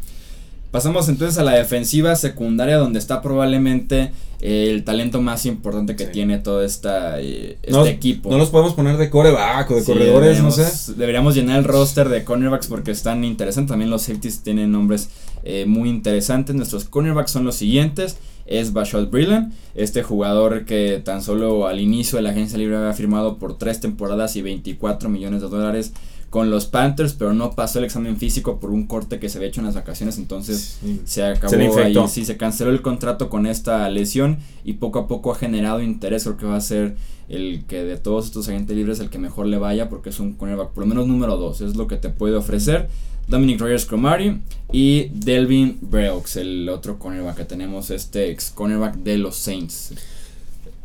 Pasamos 0.70 1.08
entonces 1.08 1.38
a 1.38 1.44
la 1.44 1.52
defensiva 1.52 2.14
secundaria 2.14 2.76
donde 2.76 2.98
está 2.98 3.22
probablemente 3.22 4.12
eh, 4.40 4.70
el 4.70 4.84
talento 4.84 5.22
más 5.22 5.46
importante 5.46 5.96
que 5.96 6.04
tiene 6.04 6.38
todo 6.38 6.62
esta, 6.62 7.20
eh, 7.20 7.56
este 7.62 7.88
equipo. 7.88 8.30
No 8.30 8.36
los 8.36 8.50
podemos 8.50 8.74
poner 8.74 8.98
de 8.98 9.08
coreback 9.08 9.70
o 9.70 9.76
de 9.76 9.84
corredores, 9.84 10.42
no 10.42 10.50
sé. 10.50 10.92
Deberíamos 10.94 11.34
llenar 11.34 11.58
el 11.58 11.64
roster 11.64 12.10
de 12.10 12.22
cornerbacks 12.22 12.66
porque 12.66 12.90
están 12.90 13.24
interesantes. 13.24 13.70
También 13.70 13.90
los 13.90 14.02
safeties 14.02 14.42
tienen 14.42 14.70
nombres 14.70 15.08
eh, 15.42 15.64
muy 15.66 15.88
interesantes. 15.88 16.54
Nuestros 16.54 16.84
cornerbacks 16.84 17.30
son 17.30 17.44
los 17.44 17.54
siguientes. 17.54 18.18
Es 18.46 18.72
Bashal 18.72 19.06
Brillan, 19.06 19.52
este 19.74 20.02
jugador 20.02 20.64
que 20.64 21.02
tan 21.04 21.22
solo 21.22 21.66
al 21.66 21.80
inicio 21.80 22.16
de 22.16 22.22
la 22.22 22.30
agencia 22.30 22.56
libre 22.56 22.78
había 22.78 22.94
firmado 22.94 23.36
por 23.36 23.58
tres 23.58 23.78
temporadas 23.78 24.36
y 24.36 24.42
24 24.42 25.10
millones 25.10 25.42
de 25.42 25.48
dólares 25.48 25.92
con 26.30 26.50
los 26.50 26.66
Panthers, 26.66 27.14
pero 27.14 27.32
no 27.32 27.52
pasó 27.52 27.78
el 27.78 27.86
examen 27.86 28.16
físico 28.18 28.60
por 28.60 28.70
un 28.70 28.86
corte 28.86 29.18
que 29.18 29.28
se 29.28 29.38
había 29.38 29.48
hecho 29.48 29.60
en 29.60 29.66
las 29.66 29.74
vacaciones, 29.74 30.18
entonces 30.18 30.78
se 31.04 31.24
acabó 31.24 31.78
ahí, 31.78 31.96
sí, 32.08 32.24
se 32.24 32.36
canceló 32.36 32.70
el 32.70 32.82
contrato 32.82 33.30
con 33.30 33.46
esta 33.46 33.88
lesión 33.88 34.38
y 34.64 34.74
poco 34.74 34.98
a 34.98 35.08
poco 35.08 35.32
ha 35.32 35.34
generado 35.34 35.82
interés, 35.82 36.24
creo 36.24 36.36
que 36.36 36.46
va 36.46 36.56
a 36.56 36.60
ser 36.60 36.96
el 37.28 37.64
que 37.66 37.84
de 37.84 37.96
todos 37.96 38.26
estos 38.26 38.48
agentes 38.48 38.76
libres 38.76 39.00
el 39.00 39.10
que 39.10 39.18
mejor 39.18 39.46
le 39.46 39.58
vaya 39.58 39.88
porque 39.88 40.10
es 40.10 40.20
un 40.20 40.34
cornerback 40.34 40.70
por 40.70 40.84
lo 40.84 40.88
menos 40.88 41.06
número 41.06 41.36
2, 41.36 41.62
es 41.62 41.76
lo 41.76 41.86
que 41.86 41.96
te 41.96 42.10
puede 42.10 42.36
ofrecer. 42.36 42.88
Dominic 43.26 43.60
Rogers 43.60 43.84
Cromari 43.84 44.40
y 44.72 45.10
Delvin 45.12 45.78
Breaux, 45.82 46.36
el 46.36 46.66
otro 46.70 46.98
cornerback 46.98 47.36
que 47.36 47.44
tenemos, 47.44 47.90
este 47.90 48.30
ex 48.30 48.50
cornerback 48.50 48.96
de 48.96 49.18
los 49.18 49.36
Saints. 49.36 49.92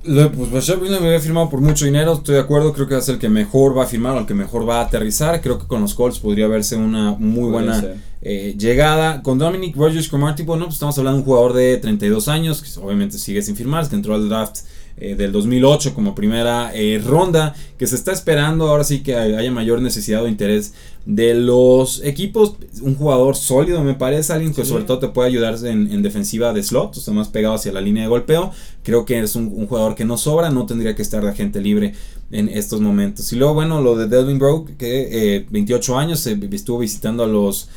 Pues 0.03 0.51
Bashar 0.51 0.81
me 0.81 0.93
había 0.93 1.19
firmado 1.21 1.49
por 1.49 1.61
mucho 1.61 1.85
dinero, 1.85 2.13
estoy 2.13 2.35
de 2.35 2.41
acuerdo, 2.41 2.73
creo 2.73 2.87
que 2.87 2.93
va 2.93 2.99
a 2.99 3.03
ser 3.03 3.15
el 3.15 3.21
que 3.21 3.29
mejor 3.29 3.77
va 3.77 3.83
a 3.83 3.87
firmar 3.87 4.17
o 4.17 4.19
el 4.19 4.25
que 4.25 4.33
mejor 4.33 4.67
va 4.67 4.81
a 4.81 4.85
aterrizar. 4.85 5.39
Creo 5.39 5.57
que 5.57 5.65
con 5.65 5.79
los 5.79 5.93
Colts 5.93 6.19
podría 6.19 6.47
verse 6.47 6.75
una 6.75 7.11
muy 7.11 7.49
buena 7.49 7.81
eh, 8.21 8.53
llegada. 8.57 9.21
Con 9.21 9.39
Dominic 9.39 9.77
Rogers 9.77 10.09
Cromartie, 10.09 10.45
bueno, 10.45 10.65
pues 10.65 10.75
estamos 10.75 10.97
hablando 10.97 11.17
de 11.17 11.21
un 11.21 11.25
jugador 11.25 11.53
de 11.53 11.77
32 11.77 12.27
años, 12.27 12.61
que 12.61 12.79
obviamente 12.81 13.17
sigue 13.17 13.41
sin 13.41 13.55
firmar, 13.55 13.87
que 13.87 13.95
entró 13.95 14.13
al 14.13 14.27
draft 14.27 14.57
eh, 14.97 15.15
del 15.15 15.31
2008 15.31 15.95
como 15.95 16.13
primera 16.13 16.71
eh, 16.75 17.01
ronda, 17.03 17.55
que 17.77 17.87
se 17.87 17.95
está 17.95 18.11
esperando 18.11 18.67
ahora 18.67 18.83
sí 18.83 19.01
que 19.01 19.15
haya 19.15 19.51
mayor 19.51 19.81
necesidad 19.81 20.23
o 20.23 20.27
interés 20.27 20.73
de 21.05 21.33
los 21.33 22.03
equipos. 22.03 22.55
Un 22.81 22.95
jugador 22.95 23.35
sólido 23.35 23.83
me 23.83 23.95
parece, 23.95 24.33
alguien 24.33 24.53
que 24.53 24.65
sobre 24.65 24.83
todo 24.83 24.99
te 24.99 25.07
puede 25.07 25.29
ayudar 25.29 25.55
en, 25.65 26.01
defensiva 26.03 26.53
de 26.53 26.61
slot, 26.61 26.95
o 26.95 26.99
sea, 26.99 27.13
más 27.13 27.29
pegado 27.29 27.55
hacia 27.55 27.71
la 27.71 27.81
línea 27.81 28.03
de 28.03 28.09
golpeo. 28.09 28.51
Creo 28.83 29.03
que 29.05 29.19
es 29.19 29.35
un, 29.35 29.65
jugador 29.67 29.95
que 29.95 30.05
no 30.05 30.17
sobra, 30.17 30.51
no 30.51 30.65
tendría 30.65 30.95
que 30.95 31.01
estar 31.01 31.23
de 31.23 31.29
agente 31.29 31.59
libre 31.59 31.93
en 32.31 32.47
estos 32.49 32.79
momentos. 32.79 33.33
Y 33.33 33.35
luego, 33.35 33.55
bueno, 33.55 33.81
lo 33.81 33.95
de 33.95 34.07
Delvin 34.07 34.37
Broke, 34.37 34.75
que 34.77 35.45
28 35.49 35.93
eh, 35.93 35.97
años, 35.97 36.27
estuvo 36.27 36.79
visitando 36.79 37.23
a 37.23 37.27
los 37.27 37.69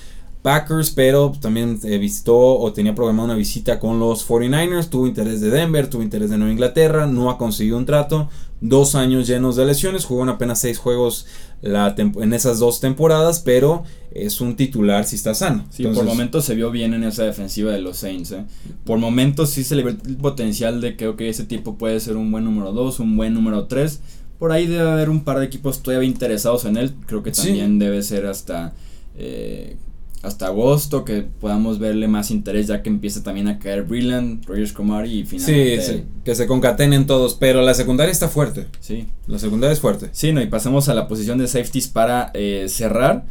Packers, 0.43 0.91
pero 0.91 1.33
también 1.41 1.81
eh, 1.85 1.99
visitó 1.99 2.37
o 2.37 2.73
tenía 2.73 2.95
programada 2.95 3.27
una 3.27 3.35
visita 3.35 3.81
con 3.81 3.99
los 3.99 4.29
49ers, 4.29 4.89
tuvo 4.89 5.07
interés 5.07 5.41
de 5.41 5.51
Denver, 5.51 5.91
tuvo 5.91 6.03
interés 6.03 6.31
de 6.31 6.39
Nueva 6.39 6.53
Inglaterra, 6.53 7.07
no 7.07 7.31
ha 7.31 7.39
conseguido 7.39 7.77
un 7.77 7.87
trato, 7.87 8.29
dos 8.61 8.95
años 8.95 9.27
llenos 9.27 9.57
de 9.57 9.67
lesiones, 9.67 10.05
jugó 10.05 10.23
en 10.23 10.31
apenas 10.31 10.61
seis 10.61 10.79
juegos 10.79 11.27
la 11.63 11.95
en 11.97 12.33
esas 12.33 12.59
dos 12.59 12.81
temporadas, 12.81 13.41
pero 13.41 13.85
es 14.13 14.41
un 14.41 14.57
titular 14.57 15.05
si 15.05 15.17
está 15.17 15.35
sano. 15.35 15.65
Sí, 15.71 15.85
por 15.85 16.05
momentos 16.05 16.45
se 16.45 16.55
vio 16.55 16.71
bien 16.71 16.95
en 16.95 17.05
esa 17.05 17.25
defensiva 17.25 17.73
de 17.73 17.81
los 17.81 17.99
Saints. 17.99 18.33
¿eh? 18.33 18.45
Por 18.85 18.99
momentos 18.99 19.51
sí 19.51 19.65
se 19.65 19.75
le 19.75 19.83
ve 19.83 19.97
el 20.05 20.17
potencial 20.17 20.81
de 20.81 20.97
que 20.97 21.15
ese 21.29 21.45
tipo 21.45 21.77
puede 21.77 22.01
ser 22.01 22.17
un 22.17 22.31
buen 22.31 22.45
número 22.45 22.73
2, 22.73 23.01
un 23.01 23.17
buen 23.17 23.35
número 23.35 23.67
3. 23.67 24.01
Por 24.39 24.53
ahí 24.53 24.67
debe 24.67 24.89
haber 24.89 25.09
un 25.09 25.25
par 25.25 25.39
de 25.39 25.47
equipos 25.47 25.83
todavía 25.83 26.09
interesados 26.09 26.65
en 26.67 26.77
él. 26.77 26.95
Creo 27.07 27.23
que 27.23 27.33
también 27.33 27.79
debe 27.79 28.03
ser 28.03 28.27
hasta 28.27 28.75
eh, 29.17 29.77
hasta 30.23 30.47
agosto 30.47 31.05
que 31.05 31.23
podamos 31.23 31.79
verle 31.79 32.09
más 32.09 32.31
interés 32.31 32.67
ya 32.67 32.83
que 32.83 32.89
empieza 32.89 33.23
también 33.23 33.49
a 33.49 33.59
caer 33.59 33.85
Brilland, 33.85 34.45
Rogers 34.47 34.73
Comari 34.73 35.21
y 35.21 35.25
finalmente 35.25 35.83
sí, 35.83 36.05
que 36.25 36.35
se 36.35 36.47
concatenen 36.47 37.07
todos, 37.07 37.35
pero 37.35 37.63
la 37.63 37.75
secundaria 37.75 38.13
está 38.13 38.29
fuerte. 38.29 38.67
Sí. 38.81 39.07
La 39.27 39.39
secundaria 39.39 39.73
es 39.73 39.81
fuerte. 39.81 40.09
Sí, 40.13 40.33
no, 40.33 40.43
y 40.43 40.47
pasemos 40.47 40.89
a 40.89 40.95
la 40.95 41.07
posición 41.07 41.39
de 41.39 41.47
safeties 41.47 41.89
para 41.89 42.31
eh, 42.35 42.67
cerrar, 42.69 43.25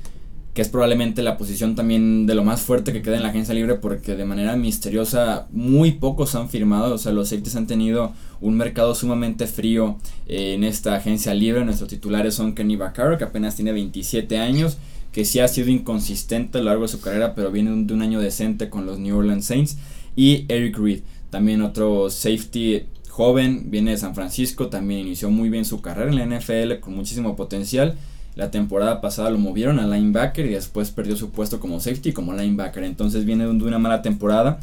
que 0.53 0.61
es 0.61 0.69
probablemente 0.69 1.21
la 1.21 1.37
posición 1.37 1.75
también 1.75 2.27
de 2.27 2.35
lo 2.35 2.45
más 2.45 2.61
fuerte 2.61 2.93
que 2.93 3.01
queda 3.01 3.17
en 3.17 3.23
la 3.23 3.29
agencia 3.29 3.53
libre 3.53 3.75
porque 3.75 4.15
de 4.15 4.23
manera 4.23 4.55
misteriosa 4.55 5.47
muy 5.51 5.91
pocos 5.91 6.33
han 6.35 6.47
firmado, 6.47 6.95
o 6.95 6.97
sea, 6.97 7.11
los 7.11 7.27
safeties 7.27 7.57
han 7.57 7.67
tenido 7.67 8.13
un 8.39 8.55
mercado 8.55 8.95
sumamente 8.95 9.47
frío 9.47 9.97
eh, 10.27 10.53
en 10.53 10.63
esta 10.63 10.95
agencia 10.95 11.33
libre. 11.33 11.65
Nuestros 11.65 11.89
titulares 11.89 12.35
son 12.35 12.55
Kenny 12.55 12.77
Vaccaro, 12.77 13.17
que 13.17 13.25
apenas 13.25 13.55
tiene 13.55 13.73
27 13.73 14.37
años 14.37 14.77
que 15.15 15.23
sí 15.23 15.39
ha 15.39 15.47
sido 15.47 15.69
inconsistente 15.69 16.57
a 16.57 16.61
lo 16.61 16.65
largo 16.65 16.81
de 16.81 16.89
su 16.89 16.99
carrera, 16.99 17.35
pero 17.35 17.49
viene 17.49 17.71
de 17.85 17.93
un 17.93 18.01
año 18.01 18.19
decente 18.19 18.69
con 18.69 18.85
los 18.85 18.99
New 18.99 19.17
Orleans 19.17 19.45
Saints. 19.45 19.77
Y 20.13 20.43
Eric 20.49 20.77
Reed, 20.77 21.03
también 21.29 21.61
otro 21.61 22.09
safety 22.09 22.83
joven, 23.07 23.71
viene 23.71 23.91
de 23.91 23.97
San 23.97 24.13
Francisco, 24.13 24.67
también 24.67 24.99
inició 24.99 25.29
muy 25.29 25.47
bien 25.47 25.63
su 25.63 25.79
carrera 25.79 26.11
en 26.11 26.17
la 26.17 26.37
NFL 26.37 26.81
con 26.81 26.97
muchísimo 26.97 27.37
potencial. 27.37 27.95
La 28.35 28.51
temporada 28.51 28.99
pasada 28.99 29.29
lo 29.29 29.37
movieron 29.37 29.79
a 29.79 29.87
linebacker 29.87 30.47
y 30.47 30.49
después 30.49 30.91
perdió 30.91 31.15
su 31.15 31.29
puesto 31.29 31.61
como 31.61 31.79
safety 31.79 32.11
como 32.11 32.33
linebacker. 32.33 32.83
Entonces 32.83 33.23
viene 33.23 33.45
de 33.45 33.51
una 33.51 33.79
mala 33.79 34.01
temporada. 34.01 34.59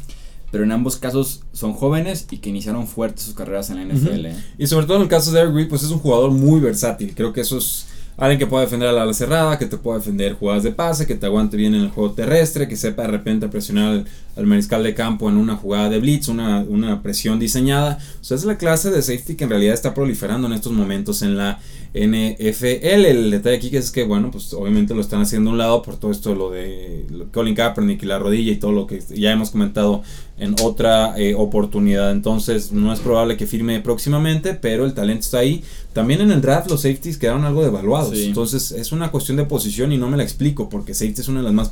pero 0.51 0.65
en 0.65 0.71
ambos 0.71 0.97
casos 0.97 1.41
son 1.53 1.73
jóvenes 1.73 2.27
y 2.29 2.37
que 2.37 2.51
iniciaron 2.51 2.85
fuertes 2.85 3.23
sus 3.23 3.33
carreras 3.33 3.71
en 3.71 3.77
la 3.77 3.91
NFL. 3.91 4.25
¿eh? 4.27 4.35
Y 4.59 4.67
sobre 4.67 4.85
todo 4.85 4.97
en 4.97 5.01
el 5.01 5.09
caso 5.09 5.31
de 5.31 5.41
Eric 5.41 5.55
Reed, 5.55 5.67
pues 5.67 5.81
es 5.81 5.89
un 5.89 5.97
jugador 5.97 6.29
muy 6.29 6.61
versátil. 6.61 7.15
Creo 7.15 7.33
que 7.33 7.41
eso 7.41 7.57
es 7.57 7.87
alguien 8.17 8.39
que 8.39 8.47
puede 8.47 8.65
defender 8.65 8.89
a 8.89 8.91
la 8.91 9.03
ala 9.03 9.13
cerrada, 9.13 9.57
que 9.57 9.65
te 9.65 9.77
puede 9.77 9.99
defender 9.99 10.33
jugadas 10.33 10.63
de 10.63 10.71
pase, 10.71 11.07
que 11.07 11.15
te 11.15 11.25
aguante 11.25 11.57
bien 11.57 11.73
en 11.73 11.81
el 11.81 11.89
juego 11.89 12.13
terrestre, 12.13 12.67
que 12.67 12.75
sepa 12.75 13.03
de 13.03 13.09
repente 13.09 13.47
presionar 13.47 14.03
al, 14.35 14.45
mariscal 14.45 14.83
de 14.83 14.93
campo 14.93 15.29
en 15.29 15.37
una 15.37 15.55
jugada 15.55 15.89
de 15.89 15.99
blitz, 15.99 16.27
una, 16.27 16.59
una 16.59 17.01
presión 17.01 17.39
diseñada. 17.39 17.99
O 18.21 18.23
sea, 18.23 18.37
es 18.37 18.45
la 18.45 18.57
clase 18.57 18.91
de 18.91 19.01
safety 19.01 19.35
que 19.35 19.43
en 19.43 19.49
realidad 19.49 19.73
está 19.73 19.93
proliferando 19.93 20.47
en 20.47 20.53
estos 20.53 20.71
momentos 20.71 21.21
en 21.21 21.37
la 21.37 21.59
NFL. 21.93 22.65
El 22.83 23.31
detalle 23.31 23.57
aquí 23.57 23.75
es 23.75 23.91
que, 23.91 24.03
bueno, 24.03 24.31
pues 24.31 24.53
obviamente 24.53 24.95
lo 24.95 25.01
están 25.01 25.21
haciendo 25.21 25.51
a 25.51 25.53
un 25.53 25.59
lado 25.59 25.81
por 25.81 25.97
todo 25.97 26.11
esto, 26.11 26.33
lo 26.33 26.49
de 26.49 27.05
Colin 27.31 27.55
Kaepernick 27.55 28.01
y 28.03 28.05
la 28.05 28.19
rodilla 28.19 28.51
y 28.51 28.57
todo 28.57 28.71
lo 28.71 28.87
que 28.87 29.01
ya 29.15 29.31
hemos 29.31 29.51
comentado 29.51 30.03
en 30.37 30.55
otra 30.61 31.17
eh, 31.17 31.35
oportunidad. 31.35 32.11
Entonces, 32.11 32.71
no 32.71 32.91
es 32.91 32.99
probable 32.99 33.37
que 33.37 33.45
firme 33.45 33.79
próximamente, 33.81 34.55
pero 34.55 34.85
el 34.85 34.93
talento 34.93 35.21
está 35.21 35.39
ahí. 35.39 35.63
También 35.93 36.21
en 36.21 36.31
el 36.31 36.41
draft 36.41 36.69
los 36.71 36.81
safeties 36.81 37.19
quedaron 37.19 37.45
algo 37.45 37.63
devaluados. 37.63 38.17
Entonces, 38.17 38.71
es 38.71 38.91
una 38.91 39.11
cuestión 39.11 39.37
de 39.37 39.45
posición 39.45 39.91
y 39.91 39.97
no 39.97 40.09
me 40.09 40.17
la 40.17 40.23
explico, 40.23 40.69
porque 40.69 40.95
safety 40.95 41.21
es 41.21 41.27
una 41.27 41.39
de 41.39 41.45
las 41.45 41.53
más 41.53 41.69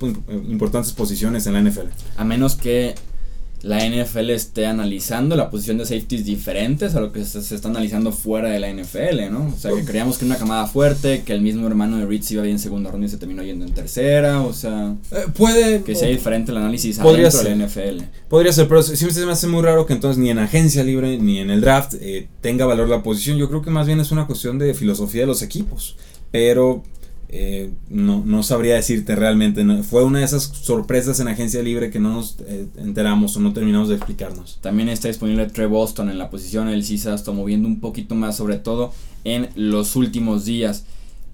importantes 0.48 0.92
posiciones 0.94 1.48
en 1.48 1.54
la 1.54 1.62
NFL. 1.62 1.88
A 2.18 2.24
menos 2.24 2.51
que 2.56 2.96
la 3.64 3.86
NFL 3.88 4.32
esté 4.32 4.66
analizando 4.66 5.36
la 5.36 5.52
posición 5.52 5.78
de 5.78 5.86
safeties 5.86 6.26
diferentes 6.26 6.96
a 6.96 7.00
lo 7.00 7.12
que 7.12 7.24
se, 7.26 7.40
está 7.40 7.68
analizando 7.68 8.12
fuera 8.12 8.50
de 8.50 8.60
la 8.60 8.74
NFL, 8.74 9.32
¿no? 9.32 9.54
O 9.54 9.58
sea, 9.58 9.72
que 9.72 9.86
creíamos 9.86 10.18
que 10.18 10.26
una 10.26 10.38
camada 10.38 10.66
fuerte, 10.66 11.22
que 11.24 11.34
el 11.34 11.42
mismo 11.42 11.68
hermano 11.68 11.98
de 11.98 12.08
Reed 12.08 12.24
iba 12.32 12.42
bien 12.42 12.56
en 12.56 12.60
segunda 12.60 12.90
ronda 12.90 13.06
y 13.06 13.10
se 13.10 13.18
terminó 13.18 13.44
yendo 13.44 13.66
en 13.66 13.74
tercera, 13.74 14.42
o 14.42 14.54
sea... 14.54 14.96
Eh, 15.12 15.26
puede... 15.38 15.84
Que 15.84 15.94
sea 15.94 16.10
diferente 16.10 16.52
el 16.52 16.58
análisis 16.58 16.98
podría 16.98 17.28
adentro 17.28 17.50
de 17.50 17.56
la 17.56 17.68
NFL. 17.68 18.04
Podría 18.30 18.52
ser, 18.52 18.68
pero 18.68 18.82
sí 18.82 19.06
me 19.26 19.32
hace 19.32 19.48
muy 19.48 19.62
raro 19.62 19.86
que 19.86 19.94
entonces 19.94 20.18
ni 20.18 20.32
en 20.32 20.40
agencia 20.40 20.84
libre 20.84 21.20
ni 21.20 21.38
en 21.38 21.52
el 21.52 21.62
draft 21.62 21.94
eh, 22.02 22.30
tenga 22.42 22.66
valor 22.66 22.90
la 22.90 23.04
posición. 23.04 23.38
Yo 23.38 23.48
creo 23.48 23.62
que 23.62 23.70
más 23.70 23.86
bien 23.86 24.00
es 24.00 24.12
una 24.12 24.26
cuestión 24.26 24.58
de 24.58 24.74
filosofía 24.74 25.22
de 25.22 25.28
los 25.28 25.44
equipos. 25.44 25.98
Pero 26.32 26.84
eh, 27.34 27.72
no, 27.90 28.24
no, 28.26 28.44
sabría 28.44 28.76
decirte 28.76 29.16
realmente. 29.16 29.64
fue 29.84 30.04
una 30.04 30.20
de 30.20 30.26
esas 30.26 30.44
sorpresas 30.44 31.20
en 31.22 31.30
agencia 31.30 31.64
libre 31.64 31.90
que 31.90 32.00
no 32.00 32.14
nos 32.14 32.38
eh, 32.46 32.68
enteramos 32.78 33.38
o 33.38 33.40
no 33.40 33.54
terminamos 33.54 33.88
de 33.88 33.96
explicarnos. 33.96 34.60
También 34.62 34.90
está 34.90 35.08
disponible 35.08 35.46
Trey 35.48 35.68
Boston 35.68 36.10
en 36.10 36.18
la 36.18 36.30
posición. 36.30 36.68
El 36.68 36.84
CISA 36.84 37.16
está 37.16 37.32
moviendo 37.32 37.70
un 37.70 37.80
poquito 37.80 38.16
más, 38.16 38.36
sobre 38.36 38.58
todo 38.58 38.94
en 39.24 39.50
los 39.56 39.96
últimos 39.96 40.44
días. 40.44 40.86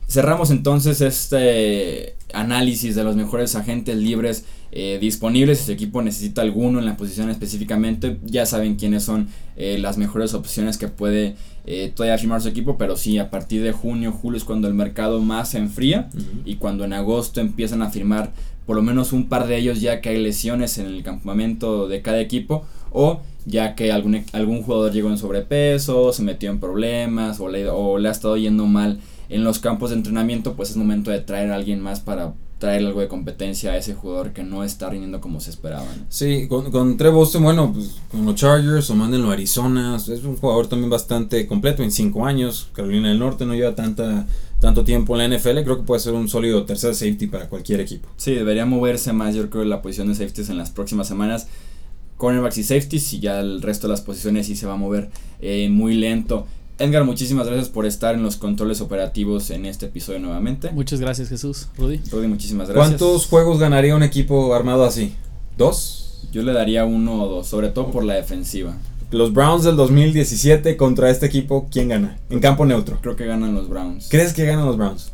Cerramos 0.08 0.52
entonces 0.52 1.02
este 1.02 2.16
análisis 2.34 2.96
de 2.96 3.04
los 3.04 3.18
mejores 3.18 3.56
agentes 3.56 3.98
libres 3.98 4.46
eh, 4.72 5.00
disponibles. 5.02 5.60
Si 5.60 5.66
su 5.66 5.72
equipo 5.74 6.02
necesita 6.02 6.42
alguno 6.42 6.80
en 6.80 6.86
la 6.86 6.96
posición 6.96 7.30
específicamente, 7.30 8.18
ya 8.24 8.46
saben 8.46 8.76
quiénes 8.76 9.04
son 9.04 9.28
eh, 9.58 9.78
las 9.78 9.98
mejores 9.98 10.34
opciones 10.34 10.78
que 10.78 10.88
puede 10.88 11.36
eh, 11.66 11.92
todavía 11.94 12.18
firmar 12.18 12.42
su 12.42 12.48
equipo. 12.48 12.78
Pero 12.78 12.96
sí, 12.96 13.18
a 13.18 13.30
partir 13.30 13.62
de 13.64 13.74
junio, 13.74 14.14
julio 14.14 14.38
es 14.38 14.46
cuando 14.46 14.70
el 14.70 14.74
mercado 14.74 15.22
más 15.22 15.50
se 15.50 15.58
enfría 15.58 16.10
y 16.46 16.56
cuando 16.56 16.86
en 16.86 16.94
agosto 16.94 17.42
empiezan 17.42 17.82
a 17.82 17.90
firmar 17.90 18.32
por 18.66 18.78
lo 18.78 18.82
menos 18.82 19.12
un 19.12 19.28
par 19.28 19.48
de 19.48 19.58
ellos 19.58 19.82
ya 19.82 20.02
que 20.02 20.10
hay 20.10 20.22
lesiones 20.22 20.78
en 20.78 20.88
el 20.88 21.04
campamento 21.04 21.88
de 21.88 22.02
cada 22.02 22.20
equipo 22.20 22.66
o 22.92 23.22
ya 23.46 23.76
que 23.76 23.94
algún, 23.94 24.26
algún 24.34 24.62
jugador 24.62 24.92
llegó 24.92 25.10
en 25.10 25.18
sobrepeso, 25.18 26.12
se 26.12 26.22
metió 26.22 26.50
en 26.50 26.60
problemas 26.60 27.40
o 27.40 27.48
le, 27.48 27.70
o 27.70 27.98
le 27.98 28.10
ha 28.10 28.12
estado 28.12 28.36
yendo 28.36 28.66
mal 28.66 29.00
en 29.30 29.44
los 29.44 29.60
campos 29.60 29.90
de 29.90 29.98
entrenamiento, 29.98 30.56
pues 30.56 30.72
es 30.72 30.78
momento 30.78 31.12
de 31.12 31.20
traer 31.20 31.52
a 31.52 31.56
alguien 31.56 31.82
más 31.82 32.00
para 32.00 32.34
traer 32.60 32.86
algo 32.86 33.02
de 33.02 33.08
competencia 33.08 33.74
a 33.74 33.78
ese 33.78 33.94
jugador 33.94 34.34
que 34.34 34.44
no 34.44 34.64
está 34.64 34.90
rindiendo 34.90 35.22
como 35.22 35.40
se 35.40 35.52
esperaba. 35.52 35.86
Sí, 36.10 36.48
con, 36.48 36.72
con 36.72 36.98
Trey 36.98 37.12
Boston, 37.12 37.44
bueno, 37.44 37.72
pues 37.72 37.98
con 38.10 38.26
los 38.26 38.36
Chargers 38.36 38.90
o 38.90 38.96
mándenlo 38.96 39.30
a 39.30 39.34
Arizona, 39.34 39.96
es 39.98 40.24
un 40.24 40.38
jugador 40.38 40.68
también 40.68 40.90
bastante 40.90 41.46
completo, 41.46 41.84
en 41.84 41.92
5 41.92 42.26
años, 42.26 42.70
Carolina 42.74 43.10
del 43.10 43.20
Norte 43.20 43.46
no 43.46 43.54
lleva 43.54 43.76
tanta 43.76 44.26
tanto 44.60 44.84
tiempo 44.84 45.16
en 45.20 45.30
la 45.30 45.38
NFL, 45.38 45.62
creo 45.64 45.78
que 45.78 45.84
puede 45.84 46.00
ser 46.00 46.14
un 46.14 46.28
sólido 46.28 46.66
tercer 46.66 46.96
safety 46.96 47.28
para 47.28 47.48
cualquier 47.48 47.80
equipo. 47.80 48.10
Sí, 48.18 48.34
debería 48.34 48.66
moverse 48.66 49.14
más, 49.14 49.36
yo 49.36 49.50
creo, 49.50 49.64
la 49.66 49.82
posición 49.82 50.08
de 50.08 50.16
safeties 50.16 50.50
en 50.50 50.58
las 50.58 50.72
próximas 50.72 51.08
semanas. 51.08 51.48
Cornerbacks 52.18 52.58
y 52.58 52.64
safeties, 52.64 53.14
y 53.14 53.20
ya 53.20 53.40
el 53.40 53.62
resto 53.62 53.88
de 53.88 53.92
las 53.92 54.02
posiciones 54.02 54.48
sí 54.48 54.56
se 54.56 54.66
va 54.66 54.74
a 54.74 54.78
mover 54.78 55.12
eh, 55.40 55.70
muy 55.70 55.94
lento. 55.94 56.48
Edgar, 56.80 57.04
muchísimas 57.04 57.48
gracias 57.48 57.70
por 57.70 57.88
estar 57.88 58.14
en 58.14 58.22
los 58.22 58.36
controles 58.36 58.82
operativos 58.82 59.50
en 59.50 59.66
este 59.66 59.88
episodio 59.88 60.20
nuevamente. 60.20 60.70
Muchas 60.72 61.00
gracias, 61.00 61.30
Jesús. 61.30 61.68
Rudy. 61.76 62.02
Rudy, 62.12 62.28
muchísimas 62.28 62.70
gracias. 62.70 63.00
¿Cuántos 63.00 63.26
juegos 63.26 63.58
ganaría 63.58 63.96
un 63.96 64.04
equipo 64.04 64.54
armado 64.54 64.86
así? 64.86 65.16
¿Dos? 65.58 66.20
Yo 66.32 66.44
le 66.44 66.54
daría 66.54 66.86
uno 66.86 67.24
o 67.24 67.28
dos, 67.28 67.48
sobre 67.48 67.70
todo 67.70 67.90
por 67.90 68.04
la 68.04 68.14
defensiva. 68.14 68.78
Los 69.10 69.34
Browns 69.34 69.64
del 69.64 69.76
2017 69.76 70.78
contra 70.78 71.10
este 71.10 71.26
equipo, 71.26 71.68
¿quién 71.72 71.88
gana? 71.88 72.20
En 72.30 72.40
campo 72.40 72.66
neutro. 72.66 73.00
Creo 73.02 73.16
que 73.16 73.26
ganan 73.26 73.56
los 73.56 73.70
Browns. 73.70 74.08
¿Crees 74.10 74.34
que 74.34 74.46
ganan 74.46 74.66
los 74.66 74.78
Browns? 74.78 75.12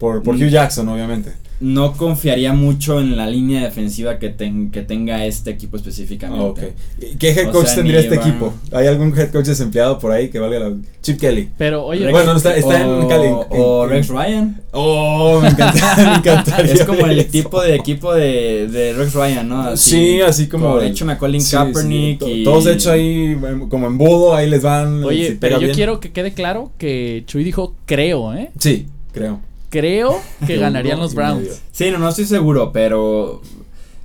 Por, 0.00 0.24
por 0.24 0.34
mm. 0.34 0.42
Hugh 0.42 0.48
Jackson, 0.48 0.88
obviamente 0.88 1.34
no 1.60 1.92
confiaría 1.92 2.54
mucho 2.54 3.00
en 3.00 3.16
la 3.16 3.26
línea 3.26 3.62
defensiva 3.62 4.18
que, 4.18 4.34
que 4.72 4.82
tenga 4.82 5.26
este 5.26 5.50
equipo 5.50 5.76
específicamente. 5.76 6.72
¿Qué 7.18 7.30
head 7.30 7.50
coach 7.50 7.74
tendría 7.74 8.00
este 8.00 8.14
equipo? 8.14 8.54
¿Hay 8.72 8.86
algún 8.86 9.16
head 9.16 9.30
coach 9.30 9.44
desempleado 9.44 9.98
por 9.98 10.10
ahí 10.10 10.30
que 10.30 10.38
valga 10.38 10.58
la... 10.58 10.72
Chip 11.02 11.18
Kelly. 11.18 11.50
Pero 11.56 11.84
oye, 11.84 12.10
bueno, 12.10 12.36
está, 12.36 12.56
está 12.56 12.86
o, 12.86 13.02
en 13.02 13.08
Cali. 13.08 13.28
O 13.50 13.86
Rex 13.86 14.08
Ryan. 14.08 14.60
Oh, 14.72 15.40
me, 15.40 15.48
encantaría. 16.16 16.74
es 16.74 16.84
como 16.84 17.06
el 17.06 17.26
tipo 17.28 17.62
de 17.62 17.74
equipo 17.74 18.14
de, 18.14 18.68
de 18.68 18.92
Rex 18.92 19.14
Ryan, 19.14 19.48
¿no? 19.48 19.76
sí, 19.76 20.20
así 20.20 20.46
como. 20.46 20.78
De 20.78 20.88
hecho, 20.88 21.06
McCollin 21.06 21.42
Kaepernick. 21.42 22.22
y... 22.26 22.44
Todos 22.44 22.66
hechos 22.66 22.88
ahí 22.88 23.34
como 23.70 23.86
en 23.86 23.96
budo, 23.96 24.34
ahí 24.34 24.48
les 24.48 24.62
van. 24.62 25.02
Oye, 25.04 25.38
pero 25.40 25.58
yo 25.58 25.72
quiero 25.72 26.00
que 26.00 26.12
quede 26.12 26.32
claro 26.32 26.70
que 26.76 27.24
Chuy 27.26 27.44
dijo 27.44 27.74
creo, 27.86 28.34
¿eh? 28.34 28.50
Sí, 28.58 28.86
creo 29.12 29.40
creo 29.70 30.20
que 30.46 30.56
ganarían 30.58 30.98
los 30.98 31.14
Browns. 31.14 31.62
Sí, 31.72 31.90
no, 31.90 31.98
no 31.98 32.08
estoy 32.10 32.26
seguro, 32.26 32.72
pero 32.72 33.40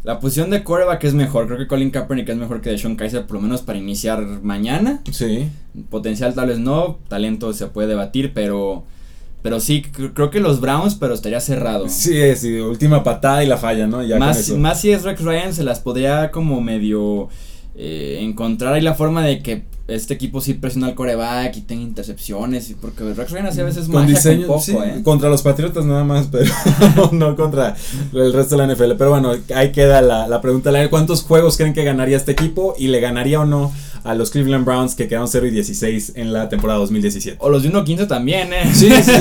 la 0.03 0.19
posición 0.19 0.51
de 0.51 0.63
coreback 0.63 1.03
es 1.03 1.13
mejor. 1.13 1.47
Creo 1.47 1.57
que 1.57 1.67
Colin 1.67 1.89
Kaepernick 1.89 2.29
es 2.29 2.37
mejor 2.37 2.61
que 2.61 2.69
Deshaun 2.69 2.95
Kaiser, 2.95 3.25
por 3.25 3.37
lo 3.37 3.41
menos 3.41 3.63
para 3.63 3.79
iniciar 3.79 4.21
mañana. 4.43 5.01
Sí. 5.11 5.49
Potencial 5.89 6.33
tal 6.33 6.47
vez 6.49 6.59
no, 6.59 6.99
talento 7.09 7.51
se 7.51 7.67
puede 7.67 7.89
debatir, 7.89 8.31
pero. 8.33 8.83
Pero 9.41 9.59
sí, 9.59 9.83
creo 9.83 10.31
que 10.31 10.39
los 10.39 10.59
Browns, 10.59 10.95
pero 10.95 11.13
estaría 11.13 11.39
cerrado. 11.39 11.87
Sí, 11.87 12.35
sí, 12.35 12.59
última 12.59 13.03
patada 13.03 13.43
y 13.43 13.47
la 13.47 13.57
falla, 13.57 13.85
¿no? 13.85 14.01
Ya 14.01 14.17
más, 14.17 14.49
más 14.49 14.81
si 14.81 14.91
es 14.91 15.03
Rex 15.03 15.21
Ryan, 15.21 15.53
se 15.53 15.63
las 15.63 15.81
podría 15.81 16.31
como 16.31 16.61
medio 16.61 17.29
eh, 17.75 18.17
encontrar 18.21 18.73
ahí 18.73 18.81
la 18.81 18.95
forma 18.95 19.23
de 19.23 19.43
que 19.43 19.65
este 19.87 20.15
equipo 20.15 20.41
sí 20.41 20.55
presiona 20.55 20.87
al 20.87 20.95
coreback 20.95 21.57
y 21.57 21.61
tenga 21.61 21.83
intercepciones, 21.83 22.73
porque 22.81 23.03
Rex 23.13 23.31
Ryan 23.31 23.47
hace 23.47 23.61
a 23.61 23.65
veces 23.65 23.87
con 23.87 24.07
diseño, 24.07 24.47
poco, 24.47 24.83
¿eh? 24.83 25.01
Contra 25.03 25.29
los 25.29 25.43
Patriotas 25.43 25.85
nada 25.85 26.03
más, 26.03 26.27
pero 26.31 26.51
no 27.11 27.35
contra 27.35 27.75
el 28.13 28.33
resto 28.33 28.57
de 28.57 28.65
la 28.65 28.73
NFL. 28.73 28.93
Pero 28.97 29.11
bueno, 29.11 29.33
ahí 29.55 29.71
queda 29.71 30.01
la, 30.01 30.27
la 30.27 30.41
pregunta. 30.41 30.71
¿Cuántos 30.89 31.21
juegos 31.21 31.57
creen 31.57 31.73
que 31.73 31.83
ganaría 31.83 32.17
este 32.17 32.31
equipo? 32.31 32.75
¿Y 32.77 32.87
le 32.87 32.99
ganaría 32.99 33.39
o 33.39 33.45
no 33.45 33.71
a 34.05 34.13
los 34.13 34.29
Cleveland 34.29 34.65
Browns 34.65 34.95
que 34.95 35.07
quedaron 35.07 35.27
0 35.27 35.47
y 35.47 35.51
16 35.51 36.13
en 36.15 36.31
la 36.31 36.47
temporada 36.47 36.79
2017? 36.79 37.37
O 37.41 37.49
los 37.49 37.63
de 37.63 37.73
1-15 37.73 38.07
también, 38.07 38.53
¿eh? 38.53 38.69
Sí, 38.73 38.89
sí, 39.03 39.11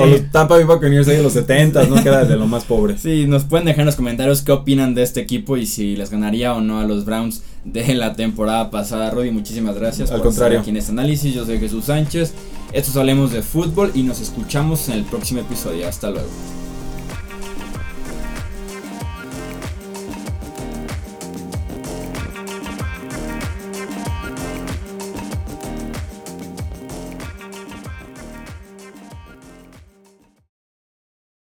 o, 0.00 0.06
los 0.06 0.30
Tampa 0.32 0.56
Bay 0.56 0.64
Buccaneers 0.64 1.06
ahí 1.08 1.16
de 1.16 1.22
los 1.22 1.34
70, 1.34 1.84
¿no? 1.84 2.02
Queda 2.02 2.24
de 2.24 2.36
lo 2.36 2.46
más 2.46 2.64
pobre. 2.64 2.96
Sí, 2.98 3.26
nos 3.26 3.44
pueden 3.44 3.66
dejar 3.66 3.80
en 3.80 3.86
los 3.86 3.96
comentarios 3.96 4.42
qué 4.42 4.52
opinan 4.52 4.94
de 4.94 5.02
este 5.02 5.20
equipo 5.20 5.56
y 5.56 5.66
si 5.66 5.96
les 5.96 6.10
ganaría 6.10 6.54
o 6.54 6.60
no 6.60 6.80
a 6.80 6.84
los 6.84 7.04
Browns 7.04 7.42
de 7.64 7.94
la 7.94 8.14
temporada 8.14 8.70
pasada. 8.70 9.10
Rudy, 9.10 9.30
muchísimas 9.30 9.76
gracias 9.76 10.10
Al 10.10 10.18
por 10.18 10.28
contrario. 10.28 10.58
estar 10.58 10.62
aquí 10.62 10.70
en 10.70 10.76
este 10.78 10.92
análisis. 10.92 11.34
Yo 11.34 11.44
soy 11.44 11.58
Jesús 11.58 11.84
Sánchez. 11.84 12.32
Estos 12.72 12.96
hablemos 12.96 13.32
de 13.32 13.42
fútbol 13.42 13.92
y 13.94 14.02
nos 14.02 14.20
escuchamos 14.20 14.88
en 14.88 14.94
el 14.94 15.04
próximo 15.04 15.40
episodio. 15.40 15.86
Hasta 15.86 16.10
luego. 16.10 16.28